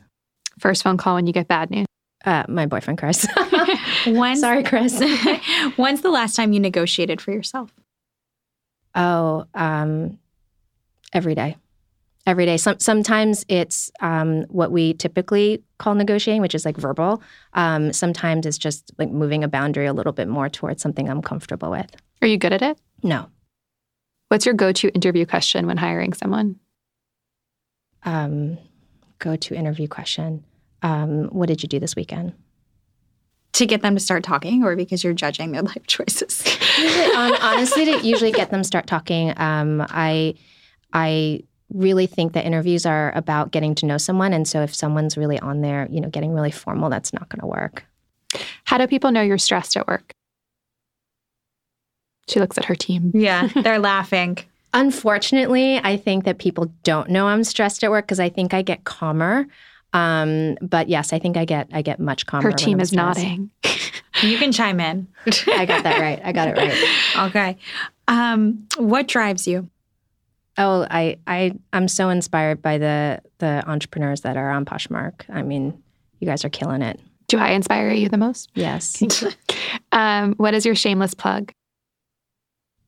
First 0.61 0.83
phone 0.83 0.99
call 0.99 1.15
when 1.15 1.27
you 1.27 1.33
get 1.33 1.49
bad 1.49 1.71
news. 1.71 1.86
Uh, 2.27 2.45
my 2.49 2.67
boyfriend 2.67 2.99
Chris. 2.99 3.25
When's, 4.07 4.41
Sorry, 4.41 4.65
Chris. 4.65 5.01
when's 5.77 6.01
the 6.03 6.11
last 6.11 6.35
time 6.35 6.53
you 6.53 6.61
negotiated 6.61 7.21
for 7.21 7.31
yourself? 7.31 7.73
oh, 8.97 9.45
um, 9.55 10.19
every 11.13 11.35
day. 11.35 11.57
Every 12.27 12.47
day. 12.47 12.57
Some, 12.57 12.81
sometimes 12.81 13.45
it's 13.49 13.91
um, 14.01 14.43
what 14.45 14.73
we 14.73 14.95
typically 14.95 15.63
call 15.79 15.95
negotiating, 15.95 16.43
which 16.43 16.55
is 16.55 16.65
like 16.65 16.77
verbal. 16.77 17.23
Um, 17.53 17.93
sometimes 17.93 18.47
it's 18.47 18.59
just 18.59 18.91
like 18.99 19.11
moving 19.11 19.45
a 19.45 19.49
boundary 19.49 19.87
a 19.87 19.93
little 19.93 20.13
bit 20.13 20.27
more 20.27 20.49
towards 20.49 20.83
something 20.83 21.09
I'm 21.09 21.23
comfortable 21.23 21.71
with. 21.71 21.95
Are 22.23 22.27
you 22.27 22.39
good 22.39 22.53
at 22.53 22.63
it? 22.63 22.79
No. 23.03 23.29
What's 24.29 24.45
your 24.45 24.55
go 24.55 24.73
to 24.73 24.89
interview 24.89 25.25
question 25.27 25.67
when 25.67 25.77
hiring 25.77 26.13
someone? 26.15 26.57
Um, 28.05 28.59
go 29.21 29.37
to 29.37 29.55
interview 29.55 29.87
question. 29.87 30.43
Um, 30.83 31.25
what 31.27 31.49
did 31.49 31.63
you 31.63 31.69
do 31.69 31.79
this 31.79 31.97
weekend? 31.97 32.33
To 33.55 33.67
get 33.67 33.83
them 33.83 33.95
to 33.95 34.01
start 34.01 34.23
talking 34.23 34.65
or 34.65 34.77
because 34.77 35.03
you're 35.03 35.15
judging 35.15 35.53
their 35.53 35.63
life 35.75 35.87
choices? 35.87 36.45
Usually, 36.79 37.05
um, 37.13 37.35
honestly, 37.41 37.85
to 37.87 38.07
usually 38.07 38.33
get 38.33 38.51
them 38.51 38.63
start 38.65 38.87
talking. 38.87 39.33
Um, 39.39 39.85
I, 39.89 40.35
I 40.93 41.43
really 41.73 42.07
think 42.07 42.35
that 42.35 42.45
interviews 42.45 42.87
are 42.87 43.13
about 43.17 43.51
getting 43.51 43.75
to 43.77 43.87
know 43.87 43.99
someone, 43.99 44.33
and 44.33 44.47
so 44.47 44.63
if 44.63 44.75
someone's 44.75 45.17
really 45.17 45.39
on 45.41 45.63
there, 45.63 45.89
you 45.91 46.01
know, 46.01 46.09
getting 46.09 46.33
really 46.33 46.51
formal, 46.51 46.91
that's 46.91 47.13
not 47.13 47.29
going 47.29 47.41
to 47.41 47.47
work. 47.47 47.85
How 48.65 48.79
do 48.79 48.87
people 48.87 49.11
know 49.11 49.23
you're 49.23 49.39
stressed 49.39 49.77
at 49.77 49.87
work? 49.89 50.13
She 52.29 52.41
looks 52.41 52.59
at 52.59 52.65
her 52.67 52.75
team. 52.75 53.13
yeah, 53.15 53.49
they're 53.63 53.79
laughing. 53.79 54.39
Unfortunately, 54.75 55.79
I 55.79 55.97
think 55.97 56.25
that 56.25 56.39
people 56.39 56.73
don't 56.83 57.09
know 57.09 57.29
I'm 57.29 57.45
stressed 57.45 57.83
at 57.83 57.91
work 57.91 58.07
because 58.07 58.21
I 58.21 58.29
think 58.29 58.53
I 58.53 58.63
get 58.63 58.85
calmer. 58.85 59.47
Um, 59.97 60.59
but 60.61 60.89
yes, 60.89 61.13
I 61.15 61.19
think 61.19 61.37
I 61.37 61.47
get 61.47 61.69
I 61.73 61.81
get 61.81 61.99
much 61.99 62.27
calmer. 62.27 62.51
Her 62.51 62.53
team 62.53 62.81
is 62.81 62.93
nodding. 62.93 63.51
You 64.23 64.39
can 64.39 64.53
chime 64.53 64.79
in. 64.81 65.09
I 65.47 65.65
got 65.65 65.85
that 65.85 66.01
right. 66.01 66.21
I 66.25 66.33
got 66.33 66.49
it 66.49 66.57
right. 66.57 67.27
Okay. 67.29 67.57
Um, 68.09 68.67
what 68.77 69.09
drives 69.09 69.47
you? 69.47 69.69
Oh, 70.59 70.87
I 70.91 71.17
I 71.27 71.53
I'm 71.73 71.89
so 71.89 72.11
inspired 72.11 72.61
by 72.61 72.79
the 72.79 73.23
the 73.39 73.65
entrepreneurs 73.67 74.21
that 74.23 74.37
are 74.37 74.51
on 74.51 74.65
Poshmark. 74.65 75.23
I 75.31 75.43
mean, 75.43 75.83
you 76.21 76.27
guys 76.27 76.45
are 76.45 76.51
killing 76.51 76.83
it. 76.83 77.01
Do 77.29 77.39
I 77.39 77.51
inspire 77.51 77.91
you 77.91 78.09
the 78.09 78.19
most? 78.19 78.51
Yes. 78.55 79.03
Um, 79.93 80.35
what 80.35 80.53
is 80.53 80.67
your 80.67 80.75
shameless 80.75 81.15
plug? 81.15 81.53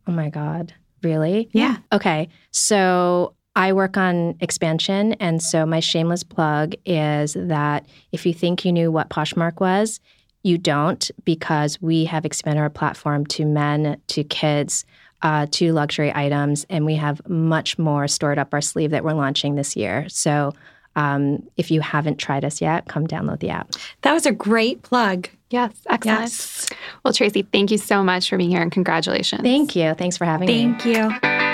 Oh 0.06 0.12
my 0.12 0.28
God. 0.28 0.74
Really? 1.02 1.48
Yeah. 1.52 1.78
Okay. 1.90 2.28
So 2.50 3.34
I 3.58 3.72
work 3.72 3.96
on 3.96 4.36
expansion. 4.40 5.14
And 5.14 5.42
so 5.42 5.66
my 5.66 5.80
shameless 5.80 6.22
plug 6.22 6.74
is 6.86 7.34
that 7.36 7.86
if 8.12 8.24
you 8.24 8.32
think 8.32 8.64
you 8.64 8.72
knew 8.72 8.92
what 8.92 9.10
Poshmark 9.10 9.58
was, 9.60 9.98
you 10.44 10.58
don't, 10.58 11.10
because 11.24 11.82
we 11.82 12.04
have 12.04 12.24
expanded 12.24 12.62
our 12.62 12.70
platform 12.70 13.26
to 13.26 13.44
men, 13.44 14.00
to 14.06 14.22
kids, 14.22 14.84
uh, 15.22 15.46
to 15.50 15.72
luxury 15.72 16.12
items, 16.14 16.66
and 16.70 16.86
we 16.86 16.94
have 16.94 17.20
much 17.28 17.76
more 17.80 18.06
stored 18.06 18.38
up 18.38 18.54
our 18.54 18.60
sleeve 18.60 18.92
that 18.92 19.02
we're 19.02 19.12
launching 19.12 19.56
this 19.56 19.74
year. 19.74 20.08
So 20.08 20.54
um, 20.94 21.42
if 21.56 21.72
you 21.72 21.80
haven't 21.80 22.18
tried 22.18 22.44
us 22.44 22.60
yet, 22.60 22.86
come 22.86 23.08
download 23.08 23.40
the 23.40 23.50
app. 23.50 23.72
That 24.02 24.12
was 24.12 24.24
a 24.24 24.32
great 24.32 24.82
plug. 24.82 25.28
Yes, 25.50 25.72
excellent. 25.88 26.20
Yes. 26.20 26.68
Well, 27.04 27.12
Tracy, 27.12 27.42
thank 27.42 27.72
you 27.72 27.78
so 27.78 28.04
much 28.04 28.28
for 28.28 28.38
being 28.38 28.50
here 28.50 28.62
and 28.62 28.70
congratulations. 28.70 29.42
Thank 29.42 29.74
you. 29.74 29.94
Thanks 29.94 30.16
for 30.16 30.26
having 30.26 30.46
me. 30.46 30.76
Thank 30.76 30.84
you. 30.84 31.47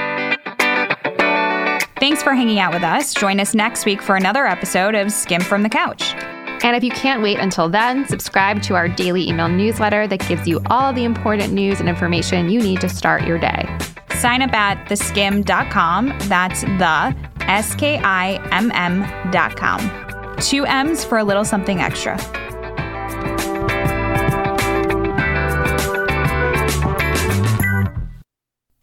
Thanks 2.00 2.22
for 2.22 2.35
hanging 2.35 2.59
out 2.59 2.72
with 2.74 2.83
us. 2.83 3.14
Join 3.14 3.40
us 3.40 3.54
next 3.54 3.87
week 3.87 4.02
for 4.02 4.16
another 4.16 4.46
episode 4.46 4.94
of 4.94 5.12
Skim 5.12 5.40
from 5.40 5.62
the 5.62 5.68
Couch. 5.68 6.12
And 6.64 6.74
if 6.74 6.83
you 6.83 6.90
can't 6.90 7.22
wait 7.22 7.38
until 7.38 7.68
then, 7.68 8.07
subscribe 8.09 8.62
to 8.62 8.74
our 8.74 8.88
daily 8.88 9.28
email 9.28 9.48
newsletter 9.48 10.07
that 10.09 10.26
gives 10.26 10.48
you 10.48 10.61
all 10.70 10.92
the 10.92 11.04
important 11.04 11.52
news 11.52 11.80
and 11.80 11.88
information 11.88 12.48
you 12.48 12.61
need 12.61 12.80
to 12.80 12.88
start 12.88 13.26
your 13.26 13.38
day. 13.38 13.66
Sign 14.16 14.42
up 14.42 14.52
at 14.52 14.88
theskimm.com. 14.88 16.14
That's 16.22 16.62
the 16.62 17.14
S 17.42 17.74
K 17.74 17.98
I 17.98 18.37
M 18.50 18.72
M.com. 18.72 20.37
Two 20.40 20.64
M's 20.64 21.04
for 21.04 21.18
a 21.18 21.24
little 21.24 21.44
something 21.44 21.80
extra. 21.80 22.18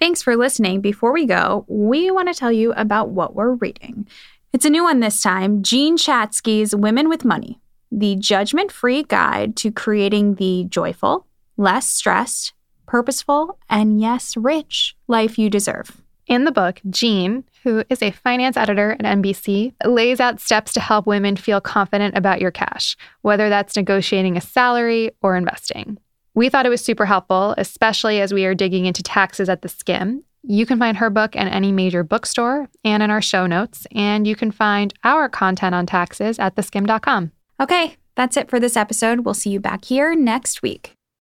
Thanks 0.02 0.24
for 0.24 0.36
listening. 0.36 0.82
Before 0.82 1.14
we 1.14 1.28
go, 1.28 1.64
we 1.68 2.10
want 2.10 2.28
to 2.28 2.34
tell 2.34 2.52
you 2.52 2.74
about 2.74 3.10
what 3.10 3.36
we're 3.36 3.52
reading. 3.52 4.08
It's 4.52 4.66
a 4.66 4.70
new 4.72 4.82
one 4.82 5.00
this 5.00 5.22
time 5.22 5.62
Jean 5.62 5.96
Chatzky's 5.96 6.76
Women 6.76 7.08
with 7.08 7.24
Money, 7.24 7.60
the 7.92 8.16
judgment 8.16 8.72
free 8.72 9.04
guide 9.04 9.56
to 9.58 9.72
creating 9.72 10.36
the 10.36 10.66
joyful, 10.70 11.28
less 11.56 11.88
stressed, 11.88 12.54
purposeful, 12.88 13.60
and 13.70 14.02
yes, 14.02 14.36
rich 14.36 14.96
life 15.08 15.38
you 15.38 15.52
deserve. 15.52 16.02
In 16.26 16.46
the 16.46 16.52
book, 16.52 16.82
Jean, 16.90 17.44
who 17.62 17.84
is 17.88 18.02
a 18.02 18.10
finance 18.10 18.58
editor 18.58 18.94
at 18.94 19.02
NBC, 19.02 19.76
lays 19.86 20.20
out 20.20 20.40
steps 20.40 20.74
to 20.74 20.80
help 20.80 21.06
women 21.06 21.36
feel 21.36 21.62
confident 21.62 22.18
about 22.18 22.42
your 22.42 22.50
cash, 22.50 22.98
whether 23.22 23.50
that's 23.50 23.76
negotiating 23.76 24.36
a 24.36 24.42
salary 24.42 25.12
or 25.22 25.36
investing. 25.36 26.00
We 26.34 26.50
thought 26.50 26.65
it 26.65 26.70
was 26.70 26.84
super 26.84 27.06
helpful, 27.06 27.54
especially 27.58 28.22
as 28.22 28.34
we 28.34 28.46
are 28.46 28.56
digging 28.56 28.86
into 28.86 29.04
taxes 29.04 29.50
at 29.50 29.62
the 29.62 29.70
skim. 29.70 30.24
You 30.44 30.65
can 30.65 30.80
find 30.80 30.98
her 30.98 31.10
book 31.10 31.36
in 31.36 31.48
any 31.48 31.72
major 31.72 32.04
bookstore 32.04 32.67
and 32.84 33.04
in 33.04 33.12
our 33.12 33.22
show 33.22 33.46
notes, 33.46 33.86
and 33.91 34.26
you 34.26 34.36
can 34.36 34.52
find 34.52 34.94
our 35.04 35.30
content 35.30 35.76
on 35.76 35.86
taxes 35.86 36.39
at 36.39 36.56
theskimm.com. 36.56 37.32
Okay, 37.60 37.98
that's 38.15 38.38
it 38.38 38.50
for 38.50 38.60
this 38.60 38.78
episode. 38.78 39.22
We'll 39.22 39.34
see 39.34 39.52
you 39.52 39.60
back 39.60 39.86
here 39.86 40.15
next 40.15 40.62
week. 40.62 40.96